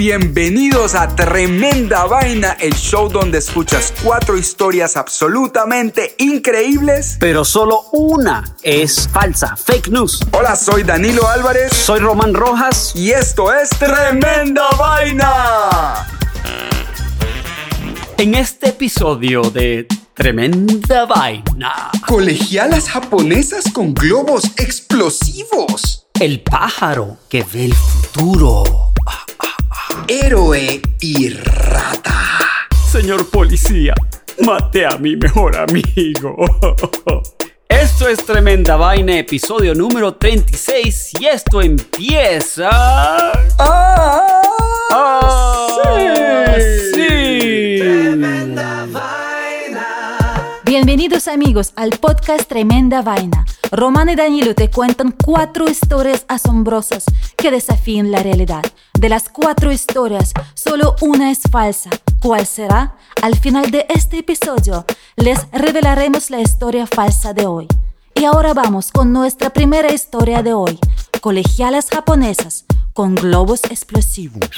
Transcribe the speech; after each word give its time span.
bienvenidos 0.00 0.94
a 0.94 1.14
Tremenda 1.14 2.06
Vaina, 2.06 2.56
el 2.58 2.72
show 2.72 3.10
donde 3.10 3.36
escuchas 3.36 3.92
cuatro 4.02 4.38
historias 4.38 4.96
absolutamente 4.96 6.14
increíbles. 6.16 7.18
Pero 7.20 7.44
solo 7.44 7.82
una 7.92 8.42
es 8.62 9.06
falsa, 9.12 9.56
fake 9.56 9.88
news. 9.88 10.20
Hola, 10.32 10.56
soy 10.56 10.84
Danilo 10.84 11.28
Álvarez. 11.28 11.74
Soy 11.74 12.00
Román 12.00 12.32
Rojas. 12.32 12.92
Y 12.94 13.10
esto 13.10 13.52
es 13.52 13.68
Tremenda 13.68 14.70
Vaina. 14.78 16.06
En 18.16 18.36
este 18.36 18.70
episodio 18.70 19.42
de 19.42 19.86
Tremenda 20.14 21.04
Vaina. 21.04 21.90
Colegialas 22.06 22.88
japonesas 22.88 23.64
con 23.70 23.92
globos 23.92 24.44
explosivos. 24.56 26.06
El 26.18 26.40
pájaro 26.40 27.18
que 27.28 27.44
ve 27.52 27.66
el 27.66 27.74
futuro 27.74 28.89
héroe 30.08 30.80
y 31.00 31.30
rata. 31.30 32.38
Señor 32.90 33.28
policía, 33.30 33.94
mate 34.44 34.86
a 34.86 34.98
mi 34.98 35.16
mejor 35.16 35.56
amigo. 35.56 36.36
Esto 37.68 38.08
es 38.08 38.24
Tremenda 38.24 38.76
Vaina, 38.76 39.18
episodio 39.18 39.74
número 39.74 40.14
36 40.14 41.12
y 41.20 41.26
esto 41.26 41.62
empieza... 41.62 42.68
¡Ah! 43.58 44.19
Bienvenidos 50.82 51.28
amigos 51.28 51.74
al 51.76 51.90
podcast 51.98 52.48
Tremenda 52.48 53.02
Vaina. 53.02 53.44
Román 53.70 54.08
y 54.08 54.16
Danilo 54.16 54.54
te 54.54 54.70
cuentan 54.70 55.12
cuatro 55.12 55.68
historias 55.68 56.24
asombrosas 56.26 57.04
que 57.36 57.50
desafían 57.50 58.10
la 58.10 58.22
realidad. 58.22 58.62
De 58.98 59.10
las 59.10 59.28
cuatro 59.28 59.70
historias, 59.70 60.32
solo 60.54 60.96
una 61.02 61.30
es 61.30 61.40
falsa. 61.50 61.90
¿Cuál 62.22 62.46
será? 62.46 62.96
Al 63.20 63.36
final 63.36 63.70
de 63.70 63.84
este 63.90 64.20
episodio 64.20 64.86
les 65.16 65.38
revelaremos 65.52 66.30
la 66.30 66.40
historia 66.40 66.86
falsa 66.86 67.34
de 67.34 67.44
hoy. 67.44 67.68
Y 68.14 68.24
ahora 68.24 68.54
vamos 68.54 68.90
con 68.90 69.12
nuestra 69.12 69.50
primera 69.50 69.92
historia 69.92 70.42
de 70.42 70.54
hoy. 70.54 70.78
Colegialas 71.20 71.90
japonesas 71.90 72.64
con 72.94 73.16
globos 73.16 73.64
explosivos. 73.64 74.48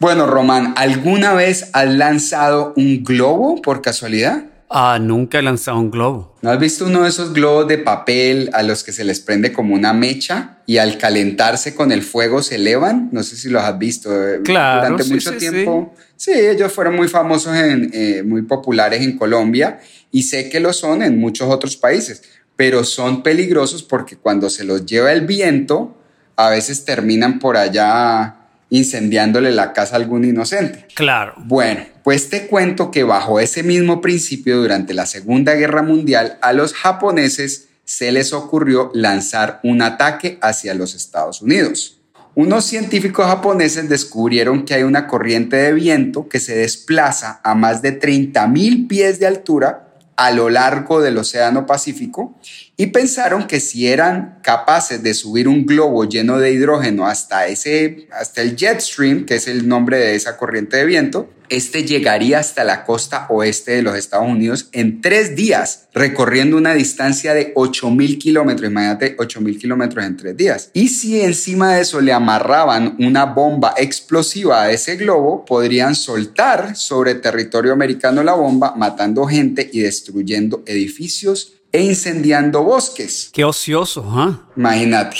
Bueno, 0.00 0.26
Román, 0.26 0.74
¿alguna 0.76 1.32
vez 1.32 1.70
has 1.74 1.86
lanzado 1.86 2.72
un 2.76 3.04
globo 3.04 3.62
por 3.62 3.82
casualidad? 3.82 4.46
Ah, 4.74 4.98
nunca 4.98 5.38
he 5.38 5.42
lanzado 5.42 5.78
un 5.78 5.90
globo. 5.90 6.34
¿No 6.40 6.50
has 6.50 6.58
visto 6.58 6.86
uno 6.86 7.02
de 7.02 7.10
esos 7.10 7.34
globos 7.34 7.68
de 7.68 7.76
papel 7.76 8.48
a 8.54 8.62
los 8.62 8.82
que 8.82 8.92
se 8.92 9.04
les 9.04 9.20
prende 9.20 9.52
como 9.52 9.74
una 9.74 9.92
mecha 9.92 10.58
y 10.66 10.78
al 10.78 10.96
calentarse 10.96 11.74
con 11.74 11.92
el 11.92 12.02
fuego 12.02 12.42
se 12.42 12.54
elevan? 12.54 13.10
No 13.12 13.22
sé 13.22 13.36
si 13.36 13.50
los 13.50 13.62
has 13.62 13.78
visto. 13.78 14.10
Eh, 14.10 14.40
claro. 14.42 14.88
Durante 14.88 15.12
mucho 15.12 15.36
tiempo. 15.36 15.94
Sí. 16.16 16.32
ellos 16.32 16.72
fueron 16.72 16.96
muy 16.96 17.08
famosos, 17.08 17.54
en, 17.54 17.90
eh, 17.92 18.22
muy 18.24 18.42
populares 18.42 19.02
en 19.02 19.18
Colombia 19.18 19.80
y 20.10 20.22
sé 20.22 20.48
que 20.48 20.58
lo 20.58 20.72
son 20.72 21.02
en 21.02 21.18
muchos 21.18 21.50
otros 21.50 21.76
países, 21.76 22.22
pero 22.56 22.82
son 22.84 23.22
peligrosos 23.22 23.82
porque 23.82 24.16
cuando 24.16 24.48
se 24.48 24.64
los 24.64 24.86
lleva 24.86 25.12
el 25.12 25.26
viento, 25.26 25.98
a 26.36 26.48
veces 26.48 26.84
terminan 26.84 27.38
por 27.38 27.58
allá 27.58 28.36
incendiándole 28.70 29.52
la 29.52 29.74
casa 29.74 29.96
a 29.96 29.98
algún 29.98 30.24
inocente. 30.24 30.86
Claro. 30.94 31.34
Bueno, 31.36 31.84
pues 32.04 32.28
te 32.28 32.46
cuento 32.46 32.90
que 32.90 33.04
bajo 33.04 33.40
ese 33.40 33.62
mismo 33.62 34.00
principio 34.00 34.58
durante 34.58 34.94
la 34.94 35.06
Segunda 35.06 35.54
Guerra 35.54 35.82
Mundial 35.82 36.38
a 36.42 36.52
los 36.52 36.74
japoneses 36.74 37.68
se 37.84 38.12
les 38.12 38.32
ocurrió 38.32 38.90
lanzar 38.94 39.60
un 39.62 39.82
ataque 39.82 40.38
hacia 40.40 40.74
los 40.74 40.94
Estados 40.94 41.42
Unidos. 41.42 41.98
Unos 42.34 42.64
científicos 42.64 43.26
japoneses 43.26 43.88
descubrieron 43.88 44.64
que 44.64 44.74
hay 44.74 44.84
una 44.84 45.06
corriente 45.06 45.56
de 45.56 45.74
viento 45.74 46.28
que 46.28 46.40
se 46.40 46.56
desplaza 46.56 47.40
a 47.44 47.54
más 47.54 47.82
de 47.82 48.00
30.000 48.00 48.88
pies 48.88 49.18
de 49.18 49.26
altura 49.26 49.88
a 50.16 50.30
lo 50.30 50.48
largo 50.48 51.02
del 51.02 51.18
Océano 51.18 51.66
Pacífico 51.66 52.38
y 52.76 52.86
pensaron 52.86 53.46
que 53.46 53.60
si 53.60 53.86
eran 53.86 54.38
capaces 54.42 55.02
de 55.02 55.14
subir 55.14 55.46
un 55.46 55.66
globo 55.66 56.04
lleno 56.04 56.38
de 56.38 56.52
hidrógeno 56.52 57.06
hasta 57.06 57.46
ese 57.46 58.08
hasta 58.12 58.40
el 58.42 58.56
jet 58.56 58.80
stream, 58.80 59.26
que 59.26 59.36
es 59.36 59.46
el 59.46 59.68
nombre 59.68 59.98
de 59.98 60.14
esa 60.14 60.36
corriente 60.36 60.78
de 60.78 60.86
viento, 60.86 61.30
este 61.52 61.84
llegaría 61.84 62.38
hasta 62.38 62.64
la 62.64 62.84
costa 62.84 63.26
oeste 63.28 63.72
de 63.72 63.82
los 63.82 63.94
Estados 63.94 64.26
Unidos 64.26 64.70
en 64.72 65.02
tres 65.02 65.36
días, 65.36 65.88
recorriendo 65.92 66.56
una 66.56 66.72
distancia 66.72 67.34
de 67.34 67.52
8.000 67.54 68.18
kilómetros. 68.18 68.70
Imagínate, 68.70 69.18
8.000 69.18 69.60
kilómetros 69.60 70.04
en 70.06 70.16
tres 70.16 70.34
días. 70.34 70.70
Y 70.72 70.88
si 70.88 71.20
encima 71.20 71.74
de 71.74 71.82
eso 71.82 72.00
le 72.00 72.14
amarraban 72.14 72.96
una 73.00 73.26
bomba 73.26 73.74
explosiva 73.76 74.62
a 74.62 74.70
ese 74.70 74.96
globo, 74.96 75.44
podrían 75.44 75.94
soltar 75.94 76.74
sobre 76.74 77.16
territorio 77.16 77.74
americano 77.74 78.22
la 78.22 78.32
bomba, 78.32 78.74
matando 78.74 79.26
gente 79.26 79.68
y 79.70 79.80
destruyendo 79.80 80.62
edificios 80.64 81.61
e 81.72 81.82
incendiando 81.82 82.62
bosques. 82.62 83.30
Qué 83.32 83.44
ocioso, 83.44 84.04
¿ah? 84.08 84.46
Imagínate. 84.56 85.16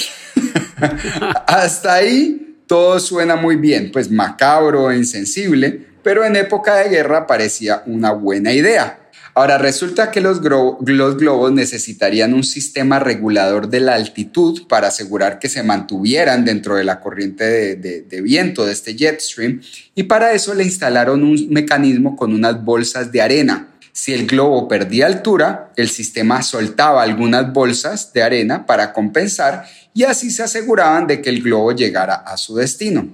Hasta 1.47 1.95
ahí 1.95 2.59
todo 2.67 3.01
suena 3.01 3.37
muy 3.37 3.57
bien, 3.57 3.91
pues 3.93 4.11
macabro 4.11 4.91
e 4.91 4.97
insensible, 4.99 5.87
pero 6.03 6.25
en 6.25 6.37
época 6.37 6.77
de 6.77 6.91
guerra 6.91 7.27
parecía 7.27 7.83
una 7.87 8.13
buena 8.13 8.53
idea. 8.53 8.99
Ahora 9.35 9.57
resulta 9.57 10.11
que 10.11 10.21
los, 10.21 10.43
globos 10.43 11.53
necesitarían 11.53 12.35
un 12.35 12.45
sistema 12.45 12.99
regulador 12.99 13.69
de 13.69 13.81
la 13.81 13.95
altitud 13.95 14.67
para 14.69 14.89
asegurar 14.89 15.39
que 15.39 15.49
se 15.49 15.63
mantuvieran 15.63 16.45
dentro 16.45 16.77
de 16.77 16.85
la 16.85 17.01
corriente 17.01 17.77
de, 17.77 18.21
viento 18.21 18.67
de 18.67 18.73
este 18.73 18.95
jet 18.95 19.21
stream 19.21 19.63
y 19.95 20.03
para 20.03 20.33
eso 20.33 20.53
le 20.53 20.65
instalaron 20.65 21.25
un 21.25 21.49
mecanismo 21.49 22.15
con 22.15 22.35
unas 22.35 22.63
bolsas 22.63 23.11
de 23.11 23.23
arena. 23.23 23.69
Si 23.93 24.15
el 24.15 24.27
globo 24.27 24.69
perdía 24.69 25.07
altura, 25.07 25.71
el 25.77 25.91
sistema 25.91 26.43
soltaba 26.43 27.03
algunas 27.03 27.53
bolsas 27.53 28.13
de 28.15 28.23
arena 28.23 28.65
para 28.65 28.95
compensar 28.95 29.67
y 29.93 30.05
así 30.05 30.31
se 30.31 30.43
aseguraban 30.43 31.07
de 31.07 31.21
que 31.21 31.29
el 31.29 31.43
globo 31.43 31.73
llegara 31.73 32.15
a 32.15 32.39
su 32.39 32.57
destino. 32.57 33.07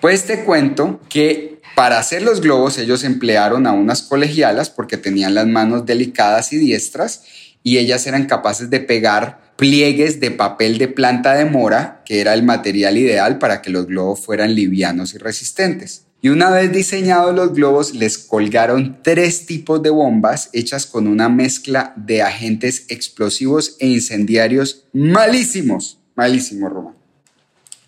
Pues 0.00 0.24
te 0.24 0.44
cuento 0.44 1.00
que 1.10 1.60
para 1.76 1.98
hacer 1.98 2.22
los 2.22 2.40
globos 2.40 2.78
ellos 2.78 3.04
emplearon 3.04 3.66
a 3.66 3.72
unas 3.72 4.02
colegialas 4.02 4.70
porque 4.70 4.96
tenían 4.96 5.34
las 5.34 5.46
manos 5.46 5.84
delicadas 5.84 6.52
y 6.52 6.56
diestras 6.56 7.24
y 7.62 7.76
ellas 7.76 8.06
eran 8.06 8.26
capaces 8.26 8.70
de 8.70 8.80
pegar 8.80 9.52
pliegues 9.56 10.18
de 10.18 10.30
papel 10.30 10.78
de 10.78 10.88
planta 10.88 11.34
de 11.34 11.44
mora, 11.44 12.02
que 12.04 12.20
era 12.20 12.34
el 12.34 12.42
material 12.42 12.96
ideal 12.98 13.38
para 13.38 13.62
que 13.62 13.70
los 13.70 13.86
globos 13.86 14.20
fueran 14.20 14.54
livianos 14.54 15.14
y 15.14 15.18
resistentes. 15.18 16.06
Y 16.24 16.28
una 16.28 16.50
vez 16.50 16.72
diseñados 16.72 17.34
los 17.34 17.52
globos, 17.52 17.94
les 17.94 18.16
colgaron 18.16 19.02
tres 19.02 19.44
tipos 19.44 19.82
de 19.82 19.90
bombas 19.90 20.50
hechas 20.52 20.86
con 20.86 21.08
una 21.08 21.28
mezcla 21.28 21.94
de 21.96 22.22
agentes 22.22 22.86
explosivos 22.90 23.76
e 23.80 23.88
incendiarios 23.88 24.84
malísimos. 24.92 25.98
Malísimos, 26.14 26.72
Román. 26.72 26.94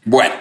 Bueno, 0.05 0.35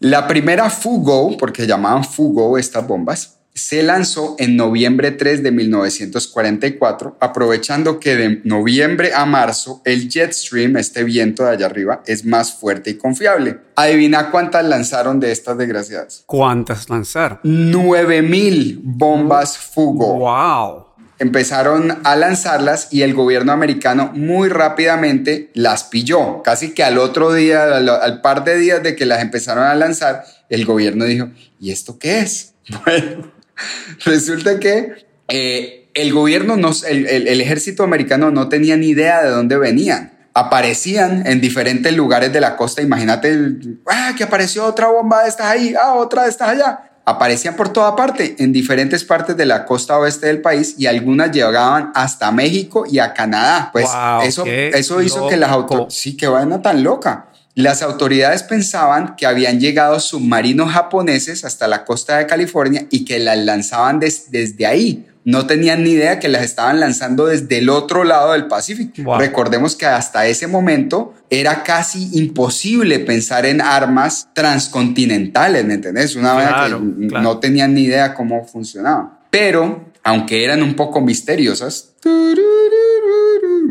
la 0.00 0.26
primera 0.26 0.70
Fugo, 0.70 1.36
porque 1.36 1.68
llamaban 1.68 2.02
Fugo 2.02 2.58
estas 2.58 2.84
bombas, 2.84 3.38
se 3.54 3.82
lanzó 3.82 4.34
en 4.38 4.56
noviembre 4.56 5.10
3 5.10 5.42
de 5.42 5.52
1944, 5.52 7.16
aprovechando 7.20 8.00
que 8.00 8.16
de 8.16 8.40
noviembre 8.44 9.12
a 9.14 9.26
marzo 9.26 9.82
el 9.84 10.08
jet 10.08 10.32
stream, 10.32 10.76
este 10.76 11.04
viento 11.04 11.44
de 11.44 11.50
allá 11.50 11.66
arriba, 11.66 12.02
es 12.06 12.24
más 12.24 12.54
fuerte 12.54 12.90
y 12.90 12.94
confiable. 12.94 13.58
Adivina 13.76 14.30
cuántas 14.30 14.64
lanzaron 14.64 15.20
de 15.20 15.32
estas 15.32 15.58
desgraciadas. 15.58 16.22
¿Cuántas 16.26 16.88
lanzaron? 16.88 17.38
9000 17.42 18.80
bombas 18.82 19.58
Fugo. 19.58 20.18
¡Wow! 20.18 20.92
empezaron 21.22 22.00
a 22.02 22.16
lanzarlas 22.16 22.88
y 22.90 23.02
el 23.02 23.14
gobierno 23.14 23.52
americano 23.52 24.10
muy 24.12 24.48
rápidamente 24.48 25.50
las 25.54 25.84
pilló. 25.84 26.42
Casi 26.42 26.74
que 26.74 26.82
al 26.82 26.98
otro 26.98 27.32
día, 27.32 27.76
al, 27.76 28.20
par 28.22 28.42
de 28.42 28.58
días 28.58 28.82
de 28.82 28.96
que 28.96 29.06
las 29.06 29.22
empezaron 29.22 29.62
a 29.62 29.74
lanzar, 29.76 30.24
el 30.48 30.66
gobierno 30.66 31.04
dijo, 31.04 31.28
¿y 31.60 31.70
esto 31.70 31.98
qué 31.98 32.20
es? 32.20 32.54
Bueno, 32.84 33.32
resulta 34.04 34.58
que 34.58 35.06
eh, 35.28 35.88
el 35.94 36.12
gobierno, 36.12 36.56
no, 36.56 36.70
el, 36.88 37.40
ejército 37.40 37.82
americano 37.82 38.30
no 38.30 38.48
tenía 38.48 38.76
ni 38.76 38.88
idea 38.88 39.22
de 39.22 39.30
dónde 39.30 39.58
venían 39.58 40.12
aparecían 40.34 41.26
en 41.26 41.42
diferentes 41.42 41.94
lugares 41.94 42.32
de 42.32 42.40
la 42.40 42.56
costa. 42.56 42.80
Imagínate, 42.80 43.38
ah, 43.86 44.14
que 44.16 44.24
apareció 44.24 44.64
otra 44.64 44.88
bomba 44.88 45.24
de 45.24 45.28
estas 45.28 45.46
ahí, 45.46 45.74
ah, 45.78 45.92
otra 45.92 46.22
de 46.22 46.30
estas 46.30 46.48
allá 46.48 46.92
aparecían 47.04 47.56
por 47.56 47.70
toda 47.70 47.96
parte, 47.96 48.36
en 48.38 48.52
diferentes 48.52 49.04
partes 49.04 49.36
de 49.36 49.46
la 49.46 49.64
costa 49.64 49.98
oeste 49.98 50.26
del 50.26 50.40
país 50.40 50.76
y 50.78 50.86
algunas 50.86 51.32
llegaban 51.32 51.90
hasta 51.94 52.30
México 52.30 52.84
y 52.88 52.98
a 52.98 53.12
Canadá. 53.12 53.70
Pues 53.72 53.88
eso, 54.24 54.44
eso 54.46 55.02
hizo 55.02 55.28
que 55.28 55.36
las 55.36 55.50
autoridades, 55.50 55.94
sí, 55.94 56.16
que 56.16 56.28
vaina 56.28 56.62
tan 56.62 56.82
loca. 56.82 57.26
Las 57.54 57.82
autoridades 57.82 58.42
pensaban 58.42 59.14
que 59.16 59.26
habían 59.26 59.60
llegado 59.60 60.00
submarinos 60.00 60.72
japoneses 60.72 61.44
hasta 61.44 61.68
la 61.68 61.84
costa 61.84 62.16
de 62.16 62.26
California 62.26 62.86
y 62.90 63.04
que 63.04 63.18
las 63.18 63.36
lanzaban 63.38 64.00
desde 64.00 64.66
ahí. 64.66 65.06
No 65.24 65.46
tenían 65.46 65.84
ni 65.84 65.90
idea 65.90 66.18
que 66.18 66.28
las 66.28 66.42
estaban 66.42 66.80
lanzando 66.80 67.26
desde 67.26 67.58
el 67.58 67.68
otro 67.68 68.02
lado 68.04 68.32
del 68.32 68.48
Pacífico. 68.48 69.18
Recordemos 69.18 69.76
que 69.76 69.86
hasta 69.86 70.26
ese 70.26 70.48
momento 70.48 71.14
era 71.30 71.62
casi 71.62 72.08
imposible 72.18 72.98
pensar 72.98 73.46
en 73.46 73.60
armas 73.60 74.28
transcontinentales, 74.32 75.64
¿me 75.64 75.74
entendés? 75.74 76.16
Una 76.16 76.34
vez 76.34 76.48
que 76.48 77.18
no 77.20 77.38
tenían 77.38 77.74
ni 77.74 77.82
idea 77.82 78.14
cómo 78.14 78.44
funcionaba. 78.46 79.20
Pero, 79.30 79.92
aunque 80.02 80.42
eran 80.42 80.62
un 80.62 80.74
poco 80.74 81.00
misteriosas, 81.00 81.90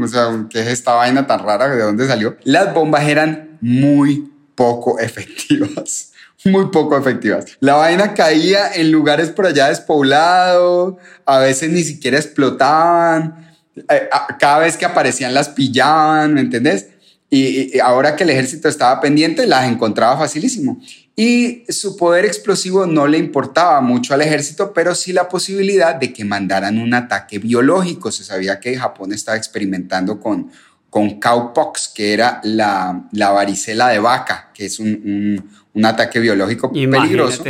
o 0.01 0.07
sea, 0.07 0.45
¿qué 0.49 0.61
es 0.61 0.67
esta 0.67 0.93
vaina 0.93 1.27
tan 1.27 1.43
rara? 1.43 1.67
¿De 1.67 1.81
dónde 1.81 2.07
salió? 2.07 2.37
Las 2.43 2.73
bombas 2.73 3.07
eran 3.07 3.50
muy 3.61 4.31
poco 4.55 4.99
efectivas. 4.99 6.09
Muy 6.43 6.69
poco 6.71 6.97
efectivas. 6.97 7.45
La 7.59 7.75
vaina 7.75 8.15
caía 8.15 8.73
en 8.73 8.91
lugares 8.91 9.29
por 9.29 9.45
allá 9.45 9.67
despoblados, 9.67 10.95
a 11.23 11.37
veces 11.37 11.69
ni 11.69 11.83
siquiera 11.83 12.17
explotaban, 12.17 13.53
eh, 13.75 14.09
cada 14.39 14.57
vez 14.59 14.75
que 14.75 14.85
aparecían 14.85 15.35
las 15.35 15.49
pillaban, 15.49 16.33
¿me 16.33 16.41
entendés? 16.41 16.87
Y, 17.29 17.79
ahora 17.79 18.15
que 18.15 18.23
el 18.23 18.31
ejército 18.31 18.67
estaba 18.67 18.99
pendiente, 18.99 19.47
las 19.47 19.69
encontraba 19.69 20.17
facilísimo. 20.17 20.81
Y 21.15 21.63
su 21.69 21.95
poder 21.95 22.25
explosivo 22.25 22.85
no 22.85 23.07
le 23.07 23.17
importaba 23.17 23.79
mucho 23.79 24.13
al 24.13 24.21
ejército, 24.21 24.73
pero 24.73 24.95
sí 24.95 25.13
la 25.13 25.29
posibilidad 25.29 25.95
de 25.95 26.11
que 26.11 26.25
mandaran 26.25 26.79
un 26.79 26.93
ataque 26.93 27.39
biológico. 27.39 28.11
Se 28.11 28.23
sabía 28.23 28.59
que 28.59 28.75
Japón 28.75 29.13
estaba 29.13 29.37
experimentando 29.37 30.19
con, 30.19 30.51
con 30.91 31.21
cowpox, 31.21 31.87
que 31.95 32.13
era 32.13 32.41
la, 32.43 33.07
la 33.13 33.31
varicela 33.31 33.87
de 33.87 33.99
vaca, 33.99 34.51
que 34.53 34.65
es 34.65 34.77
un, 34.77 35.41
un, 35.73 35.85
ataque 35.85 36.19
biológico 36.19 36.69
peligroso. 36.69 37.45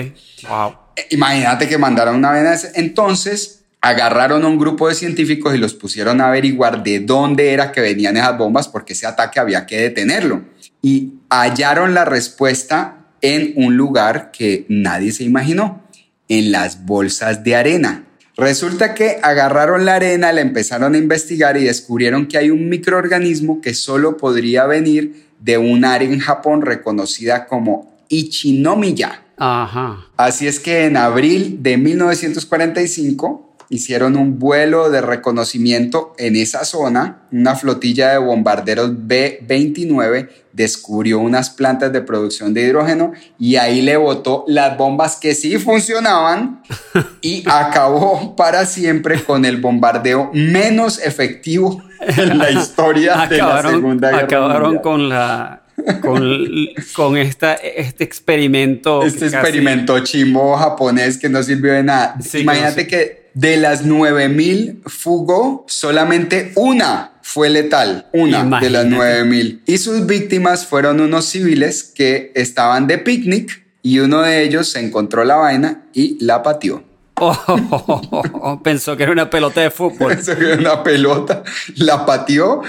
Wow. 0.48 0.76
Imagínate 1.10 1.68
que 1.68 1.80
mandaran 1.80 2.16
una 2.16 2.32
vez. 2.32 2.72
Entonces, 2.76 3.64
agarraron 3.82 4.44
a 4.44 4.48
un 4.48 4.60
grupo 4.60 4.88
de 4.88 4.94
científicos 4.94 5.56
y 5.56 5.58
los 5.58 5.74
pusieron 5.74 6.22
a 6.22 6.28
averiguar 6.28 6.84
de 6.84 7.00
dónde 7.00 7.52
era 7.52 7.72
que 7.72 7.82
venían 7.82 8.16
esas 8.16 8.38
bombas 8.38 8.68
porque 8.68 8.94
ese 8.94 9.08
ataque 9.08 9.40
había 9.40 9.66
que 9.66 9.82
detenerlo. 9.82 10.44
Y 10.84 11.16
hallaron 11.32 11.96
la 11.96 12.06
respuesta 12.06 13.08
en 13.22 13.54
un 13.56 13.76
lugar 13.76 14.30
que 14.32 14.68
nadie 14.70 15.12
se 15.12 15.24
imaginó, 15.24 15.82
en 16.28 16.52
las 16.52 16.86
bolsas 16.86 17.44
de 17.44 17.56
arena. 17.56 18.06
Resulta 18.38 18.94
que 18.94 19.18
agarraron 19.22 19.86
la 19.86 19.96
arena, 19.96 20.32
la 20.32 20.42
empezaron 20.42 20.96
a 20.96 20.98
investigar 20.98 21.58
y 21.58 21.66
descubrieron 21.66 22.28
que 22.28 22.38
hay 22.38 22.50
un 22.50 22.70
microorganismo 22.70 23.62
que 23.62 23.74
solo 23.74 24.18
podría 24.18 24.66
venir 24.66 25.28
de 25.40 25.58
un 25.58 25.86
área 25.86 26.10
en 26.10 26.20
Japón 26.20 26.62
reconocida 26.62 27.48
como 27.48 27.92
Ichinomiya. 28.10 29.24
Ajá. 29.38 30.06
Así 30.18 30.48
es 30.48 30.60
que 30.60 30.86
en 30.86 30.98
abril 30.98 31.58
de 31.62 31.78
1945 31.78 33.51
hicieron 33.72 34.18
un 34.18 34.38
vuelo 34.38 34.90
de 34.90 35.02
reconocimiento 35.02 36.14
en 36.18 36.36
esa 36.36 36.66
zona. 36.66 37.22
Una 37.32 37.56
flotilla 37.56 38.12
de 38.12 38.18
bombarderos 38.18 38.92
B-29 39.08 40.28
descubrió 40.52 41.20
unas 41.20 41.50
plantas 41.50 41.94
de 41.94 42.02
producción 42.02 42.54
de 42.54 42.64
hidrógeno 42.64 43.14
y 43.40 43.56
ahí 43.56 43.82
le 43.82 43.96
botó 43.96 44.44
las 44.48 44.78
bombas 44.78 45.16
que 45.16 45.34
sí 45.34 45.58
funcionaban 45.58 46.62
y 47.22 47.44
acabó 47.48 48.36
para 48.36 48.66
siempre 48.66 49.24
con 49.24 49.46
el 49.46 49.62
bombardeo 49.62 50.32
menos 50.34 51.00
efectivo 51.00 51.82
en 52.02 52.38
la 52.38 52.52
historia 52.52 53.26
de 53.28 53.38
la 53.38 53.62
Segunda 53.62 54.12
Guerra 54.12 54.24
Acabaron 54.26 54.80
con 54.80 55.08
la 55.08 55.62
con, 56.02 57.18
esta, 57.18 57.54
este 57.54 58.04
experimento. 58.04 59.04
Este 59.04 59.28
experimento 59.28 59.98
chimo 60.04 60.56
japonés 60.58 61.18
que 61.18 61.30
no 61.30 61.42
sirvió 61.42 61.74
de 61.74 61.84
nada. 61.84 62.18
Imagínate 62.34 62.86
que 62.86 63.21
de 63.34 63.58
las 63.58 63.86
9000 63.86 64.82
fugó, 64.86 65.66
solamente 65.68 66.52
una 66.56 67.14
fue 67.22 67.50
letal, 67.50 68.08
una 68.14 68.60
de 68.60 68.70
las 68.70 68.86
9000. 68.86 69.64
Y 69.66 69.78
sus 69.78 70.06
víctimas 70.06 70.66
fueron 70.66 71.00
unos 71.00 71.26
civiles 71.26 71.84
que 71.84 72.32
estaban 72.36 72.88
de 72.88 72.98
picnic 72.98 73.66
y 73.82 74.00
uno 74.00 74.22
de 74.22 74.44
ellos 74.44 74.70
se 74.70 74.80
encontró 74.80 75.24
la 75.24 75.36
vaina 75.36 75.84
y 75.94 76.24
la 76.24 76.44
pateó. 76.44 76.84
Oh, 77.24 78.60
pensó 78.64 78.98
que 78.98 79.04
era 79.04 79.12
una 79.12 79.30
pelota 79.30 79.62
de 79.62 79.70
fútbol. 79.70 80.16
Pensó 80.16 80.36
que 80.36 80.46
era 80.46 80.58
una 80.58 80.82
pelota, 80.82 81.44
la 81.76 82.04
pateó 82.04 82.64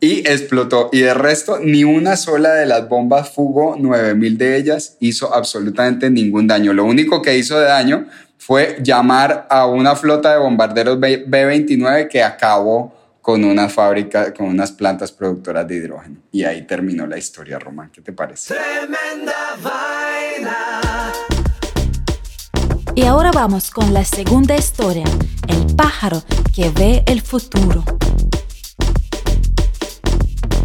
y 0.00 0.20
explotó. 0.20 0.90
Y 0.92 1.00
de 1.00 1.12
resto, 1.12 1.58
ni 1.60 1.82
una 1.82 2.16
sola 2.16 2.52
de 2.54 2.66
las 2.66 2.88
bombas 2.88 3.30
fugó, 3.30 3.76
9000 3.76 4.38
de 4.38 4.56
ellas, 4.56 4.96
hizo 5.00 5.34
absolutamente 5.34 6.08
ningún 6.10 6.46
daño. 6.46 6.72
Lo 6.72 6.84
único 6.84 7.20
que 7.20 7.36
hizo 7.36 7.58
de 7.58 7.66
daño 7.66 8.06
fue 8.46 8.78
llamar 8.80 9.48
a 9.50 9.66
una 9.66 9.96
flota 9.96 10.30
de 10.30 10.38
bombarderos 10.38 11.00
B-29 11.00 12.06
que 12.06 12.22
acabó 12.22 12.94
con 13.20 13.44
una 13.44 13.68
fábrica, 13.68 14.32
con 14.32 14.46
unas 14.46 14.70
plantas 14.70 15.10
productoras 15.10 15.66
de 15.66 15.74
hidrógeno. 15.74 16.20
Y 16.30 16.44
ahí 16.44 16.64
terminó 16.64 17.08
la 17.08 17.18
historia, 17.18 17.58
Román. 17.58 17.90
¿Qué 17.90 18.02
te 18.02 18.12
parece? 18.12 18.54
Tremenda 18.54 19.34
vaina. 19.60 21.12
Y 22.94 23.02
ahora 23.02 23.32
vamos 23.32 23.68
con 23.72 23.92
la 23.92 24.04
segunda 24.04 24.54
historia, 24.54 25.06
el 25.48 25.74
pájaro 25.74 26.22
que 26.54 26.70
ve 26.70 27.02
el 27.08 27.22
futuro. 27.22 27.82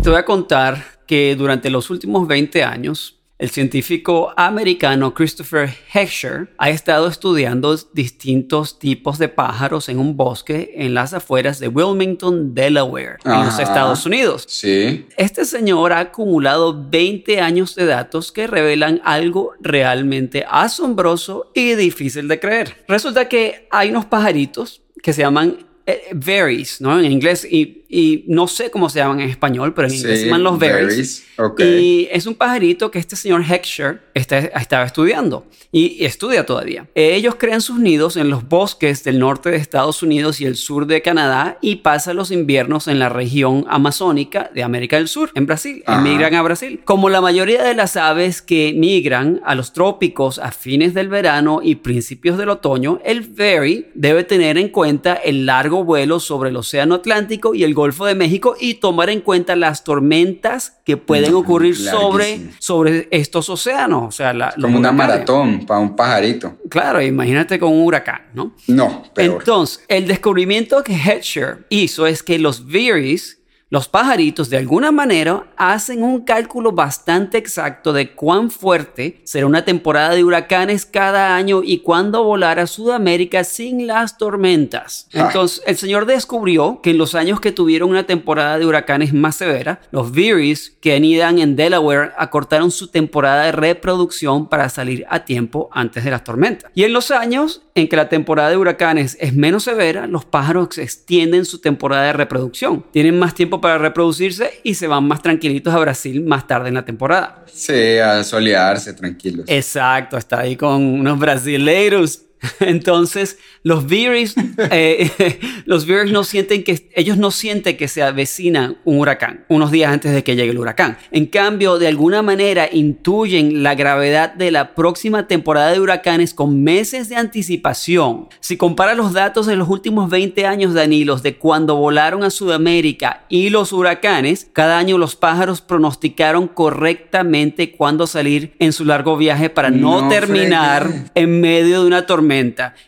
Te 0.04 0.10
voy 0.12 0.20
a 0.20 0.26
contar 0.26 0.84
que 1.08 1.36
durante 1.36 1.72
los 1.72 1.90
últimos 1.90 2.28
20 2.28 2.64
años 2.64 3.21
el 3.42 3.50
científico 3.50 4.32
americano 4.38 5.16
Christopher 5.16 5.74
Heckscher 5.92 6.50
ha 6.60 6.70
estado 6.70 7.08
estudiando 7.08 7.76
distintos 7.92 8.78
tipos 8.78 9.18
de 9.18 9.30
pájaros 9.30 9.90
en 9.90 9.98
un 9.98 10.16
bosque 10.16 10.74
en 10.76 10.94
las 10.94 11.16
afueras 11.16 11.60
de 11.60 11.68
Wilmington, 11.68 12.54
Delaware, 12.54 13.18
en 13.26 13.46
los 13.46 13.58
Estados 13.58 14.06
Unidos. 14.06 14.46
Sí. 14.48 15.08
Este 15.18 15.46
señor 15.46 15.92
ha 15.92 16.00
acumulado 16.02 16.88
20 16.88 17.42
años 17.42 17.74
de 17.74 17.88
datos 17.88 18.32
que 18.32 18.46
revelan 18.46 19.02
algo 19.04 19.54
realmente 19.60 20.46
asombroso 20.48 21.50
y 21.56 21.74
difícil 21.74 22.28
de 22.28 22.40
creer. 22.40 22.86
Resulta 22.88 23.28
que 23.28 23.68
hay 23.72 23.90
unos 23.90 24.06
pajaritos 24.06 24.84
que 25.02 25.14
se 25.14 25.24
llaman 25.24 25.66
eh, 25.92 26.02
varies, 26.14 26.82
¿no? 26.82 27.00
En 27.00 27.12
inglés, 27.12 27.48
y, 27.50 27.84
y, 27.90 28.24
no 28.28 28.48
sé 28.48 28.72
cómo 28.72 28.90
se 28.90 29.00
llaman 29.00 29.22
en 29.22 29.30
español, 29.30 29.74
pero 29.74 29.88
en 29.88 29.96
inglés 29.96 30.20
se 30.20 30.26
llaman 30.26 30.44
los 30.44 30.60
varies. 30.60 31.26
Y 31.60 32.08
es 32.12 32.26
un 32.26 32.36
pajarito 32.36 32.92
que 32.92 33.00
este 33.00 33.16
señor 33.16 33.44
Heckscher 33.44 34.02
está, 34.14 34.40
estaba 34.40 34.86
estudiando 34.86 35.46
y, 35.72 36.04
estudia 36.06 36.46
todavía. 36.46 36.88
Ellos 36.96 37.36
crean 37.36 37.62
sus 37.62 37.80
nidos 37.80 38.18
en 38.18 38.30
los 38.30 38.48
bosques 38.48 39.04
del 39.04 39.20
norte 39.20 39.52
de 39.52 39.58
Estados 39.58 40.04
Unidos 40.04 40.42
y 40.42 40.46
el 40.46 40.56
sur 40.56 40.86
de 40.86 41.02
Canadá 41.02 41.58
y 41.62 41.78
pasan 41.78 42.18
los 42.18 42.32
inviernos 42.32 42.88
en 42.88 43.00
la 43.00 43.10
región 43.10 43.66
amazónica 43.70 44.52
de 44.54 44.64
América 44.64 44.98
del 44.98 45.08
Sur, 45.08 45.32
en 45.36 45.46
Brasil. 45.46 45.84
Emigran 45.88 46.36
a 46.36 46.42
Brasil. 46.42 46.82
Como 46.84 47.10
la 47.10 47.22
mayoría 47.22 47.64
de 47.64 47.74
las 47.74 47.98
aves 47.98 48.42
que 48.42 48.74
migran 48.76 49.42
a 49.46 49.56
los 49.56 49.74
trópicos 49.74 50.40
a 50.40 50.52
fines 50.52 50.94
del 50.94 51.08
verano 51.08 51.62
y 51.64 51.76
principios 51.76 52.38
del 52.38 52.50
otoño, 52.50 53.00
el 53.04 53.22
Vary 53.22 53.88
debe 53.94 54.24
tener 54.24 54.58
en 54.58 54.70
cuenta 54.70 55.16
el 55.16 55.46
largo 55.46 55.81
vuelo 55.84 56.20
sobre 56.20 56.50
el 56.50 56.56
Océano 56.56 56.96
Atlántico 56.96 57.54
y 57.54 57.64
el 57.64 57.74
Golfo 57.74 58.06
de 58.06 58.16
México 58.16 58.56
y 58.60 58.76
tomar 58.76 59.10
en 59.10 59.22
cuenta 59.22 59.56
las 59.56 59.84
tormentas 59.84 60.80
que 60.86 60.98
pueden 60.98 61.34
ocurrir 61.34 61.76
sobre, 61.76 62.52
sobre 62.60 63.08
estos 63.12 63.50
océanos. 63.50 64.04
O 64.08 64.12
sea, 64.12 64.34
la, 64.34 64.54
como 64.60 64.78
una 64.78 64.92
maratón 64.92 65.66
para 65.66 65.80
un 65.80 65.96
pajarito. 65.96 66.58
Claro, 66.70 67.02
imagínate 67.02 67.60
con 67.60 67.74
un 67.74 67.86
huracán, 67.86 68.28
¿no? 68.34 68.56
No, 68.68 69.04
Entonces, 69.18 69.84
el 69.88 70.08
descubrimiento 70.08 70.84
que 70.84 70.94
Heckscher 70.94 71.66
hizo 71.70 72.08
es 72.08 72.24
que 72.24 72.40
los 72.40 72.66
Veeries 72.66 73.41
los 73.72 73.88
pajaritos 73.88 74.50
de 74.50 74.58
alguna 74.58 74.92
manera 74.92 75.46
hacen 75.56 76.04
un 76.04 76.26
cálculo 76.26 76.74
bastante 76.74 77.38
exacto 77.38 77.94
de 77.94 78.12
cuán 78.12 78.52
fuerte 78.52 79.22
será 79.24 79.46
una 79.46 79.64
temporada 79.64 80.14
de 80.14 80.26
huracanes 80.26 80.86
cada 80.86 81.38
año 81.38 81.62
y 81.64 81.78
cuándo 81.78 82.22
volar 82.26 82.60
a 82.60 82.68
Sudamérica 82.68 83.46
sin 83.46 83.88
las 83.88 84.18
tormentas. 84.18 85.08
Ah. 85.14 85.28
Entonces, 85.28 85.64
el 85.66 85.78
señor 85.78 86.06
descubrió 86.06 86.82
que 86.84 86.90
en 86.90 86.98
los 86.98 87.16
años 87.16 87.40
que 87.40 87.54
tuvieron 87.54 87.90
una 87.90 88.06
temporada 88.06 88.60
de 88.60 88.66
huracanes 88.66 89.14
más 89.14 89.38
severa, 89.38 89.80
los 89.92 90.12
Veeries 90.12 90.76
que 90.82 90.94
anidan 90.94 91.40
en 91.40 91.56
Delaware 91.56 92.12
acortaron 92.18 92.72
su 92.72 92.90
temporada 92.90 93.46
de 93.46 93.54
reproducción 93.54 94.50
para 94.50 94.68
salir 94.68 95.06
a 95.10 95.24
tiempo 95.24 95.70
antes 95.72 96.04
de 96.04 96.12
las 96.12 96.26
tormentas. 96.26 96.70
Y 96.76 96.84
en 96.84 96.92
los 96.92 97.10
años 97.10 97.62
en 97.76 97.88
que 97.88 97.96
la 97.96 98.10
temporada 98.10 98.50
de 98.50 98.58
huracanes 98.58 99.16
es 99.22 99.34
menos 99.34 99.64
severa, 99.64 100.08
los 100.08 100.26
pájaros 100.26 100.78
extienden 100.78 101.46
su 101.46 101.60
temporada 101.62 102.08
de 102.08 102.14
reproducción. 102.14 102.84
Tienen 102.92 103.18
más 103.18 103.34
tiempo 103.34 103.61
para 103.62 103.78
reproducirse 103.78 104.60
y 104.64 104.74
se 104.74 104.88
van 104.88 105.06
más 105.08 105.22
tranquilitos 105.22 105.74
a 105.74 105.80
Brasil 105.80 106.24
más 106.24 106.48
tarde 106.48 106.70
en 106.70 106.76
la 106.76 106.84
temporada. 106.84 107.46
Sí, 107.52 107.98
a 107.98 108.24
solearse 108.24 108.94
tranquilos. 108.94 109.46
Exacto, 109.48 110.18
está 110.18 110.40
ahí 110.40 110.56
con 110.56 110.84
unos 110.84 111.20
brasileiros. 111.20 112.24
Entonces, 112.60 113.38
los 113.64 113.88
Beeries, 113.88 114.36
eh, 114.72 115.40
los 115.66 115.86
Beeries 115.86 116.12
no 116.12 116.24
sienten 116.24 116.64
que, 116.64 116.90
ellos 116.96 117.18
no 117.18 117.32
sienten 117.32 117.78
que 117.78 117.88
se 117.88 118.02
avecina 118.02 118.76
un 118.84 119.00
huracán 119.00 119.46
unos 119.48 119.72
días 119.72 119.92
antes 119.92 120.14
de 120.14 120.24
que 120.24 120.36
llegue 120.36 120.52
el 120.52 120.58
huracán. 120.58 120.98
En 121.12 121.28
cambio, 121.28 121.78
de 121.78 121.88
alguna 121.88 122.22
manera 122.22 122.68
intuyen 122.72 123.64
la 123.64 123.76
gravedad 123.76 124.34
de 124.34 124.52
la 124.52 124.74
próxima 124.74 125.28
temporada 125.28 125.72
de 125.72 125.80
huracanes 125.80 126.34
con 126.34 126.64
meses 126.64 127.10
de 127.10 127.16
anticipación. 127.16 128.28
Si 128.40 128.58
compara 128.58 128.96
los 128.96 129.14
datos 129.14 129.46
de 129.46 129.56
los 129.56 129.70
últimos 129.70 130.10
20 130.10 130.46
años, 130.46 130.74
Danilos, 130.74 131.24
de 131.24 131.38
cuando 131.38 131.76
volaron 131.76 132.24
a 132.24 132.30
Sudamérica 132.30 133.26
y 133.30 133.50
los 133.50 133.72
huracanes, 133.72 134.48
cada 134.52 134.78
año 134.78 134.98
los 134.98 135.16
pájaros 135.16 135.62
pronosticaron 135.62 136.48
correctamente 136.48 137.72
cuándo 137.72 138.08
salir 138.08 138.54
en 138.60 138.74
su 138.74 138.86
largo 138.86 139.18
viaje 139.18 139.50
para 139.50 139.70
no, 139.70 140.08
terminar 140.08 141.12
en 141.14 141.42
medio 141.42 141.82
de 141.82 141.88
una 141.88 142.06
tormenta 142.06 142.31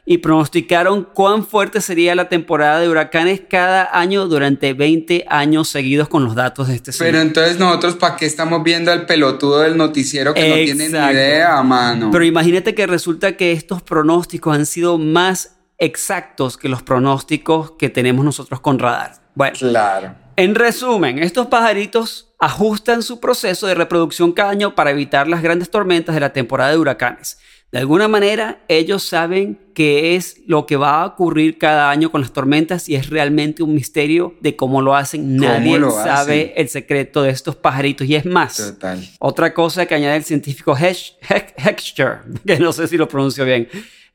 y 0.05 0.19
pronosticaron 0.19 1.07
cuán 1.13 1.45
fuerte 1.45 1.81
sería 1.81 2.15
la 2.15 2.29
temporada 2.29 2.79
de 2.79 2.89
huracanes 2.89 3.41
cada 3.49 3.97
año 3.97 4.27
durante 4.27 4.73
20 4.73 5.25
años 5.27 5.69
seguidos 5.69 6.07
con 6.07 6.23
los 6.23 6.35
datos 6.35 6.67
de 6.67 6.75
este 6.75 6.91
Pero 6.97 7.19
entonces 7.19 7.59
nosotros, 7.59 7.95
¿para 7.95 8.15
qué 8.15 8.25
estamos 8.25 8.63
viendo 8.63 8.91
al 8.91 9.05
pelotudo 9.05 9.59
del 9.61 9.77
noticiero 9.77 10.33
que 10.33 10.47
no 10.47 10.55
tiene 10.55 10.89
ni 10.89 11.13
idea, 11.13 11.61
mano? 11.63 12.09
Pero 12.11 12.23
imagínate 12.23 12.73
que 12.73 12.87
resulta 12.87 13.35
que 13.35 13.51
estos 13.51 13.81
pronósticos 13.81 14.55
han 14.55 14.65
sido 14.65 14.97
más 14.97 15.55
exactos 15.77 16.57
que 16.57 16.69
los 16.69 16.83
pronósticos 16.83 17.71
que 17.71 17.89
tenemos 17.89 18.23
nosotros 18.23 18.59
con 18.61 18.79
radar. 18.79 19.15
Bueno, 19.35 19.57
claro. 19.59 20.15
En 20.35 20.55
resumen, 20.55 21.19
estos 21.19 21.47
pajaritos 21.47 22.33
ajustan 22.39 23.03
su 23.03 23.19
proceso 23.19 23.67
de 23.67 23.75
reproducción 23.75 24.31
cada 24.31 24.49
año 24.49 24.75
para 24.75 24.91
evitar 24.91 25.27
las 25.27 25.41
grandes 25.41 25.69
tormentas 25.69 26.15
de 26.15 26.21
la 26.21 26.33
temporada 26.33 26.71
de 26.71 26.77
huracanes. 26.77 27.37
De 27.73 27.79
alguna 27.79 28.07
manera, 28.07 28.59
ellos 28.67 29.01
saben 29.01 29.59
qué 29.73 30.15
es 30.15 30.41
lo 30.45 30.67
que 30.67 30.77
va 30.77 31.01
a 31.01 31.07
ocurrir 31.07 31.57
cada 31.57 31.89
año 31.89 32.11
con 32.11 32.21
las 32.21 32.31
tormentas 32.31 32.87
y 32.87 32.93
es 32.93 33.09
realmente 33.09 33.63
un 33.63 33.73
misterio 33.73 34.35
de 34.41 34.55
cómo 34.55 34.83
lo 34.83 34.95
hacen. 34.95 35.37
Nadie 35.37 35.81
sabe 35.89 36.53
el 36.55 36.69
secreto 36.69 37.23
de 37.23 37.31
estos 37.31 37.55
pajaritos. 37.55 38.05
Y 38.05 38.13
es 38.13 38.27
más, 38.27 38.77
otra 39.17 39.55
cosa 39.55 39.87
que 39.87 39.95
añade 39.95 40.17
el 40.17 40.23
científico 40.23 40.77
Hexter, 40.77 42.19
que 42.45 42.59
no 42.59 42.73
sé 42.73 42.87
si 42.87 42.95
lo 42.95 43.07
pronuncio 43.07 43.43
bien, 43.43 43.67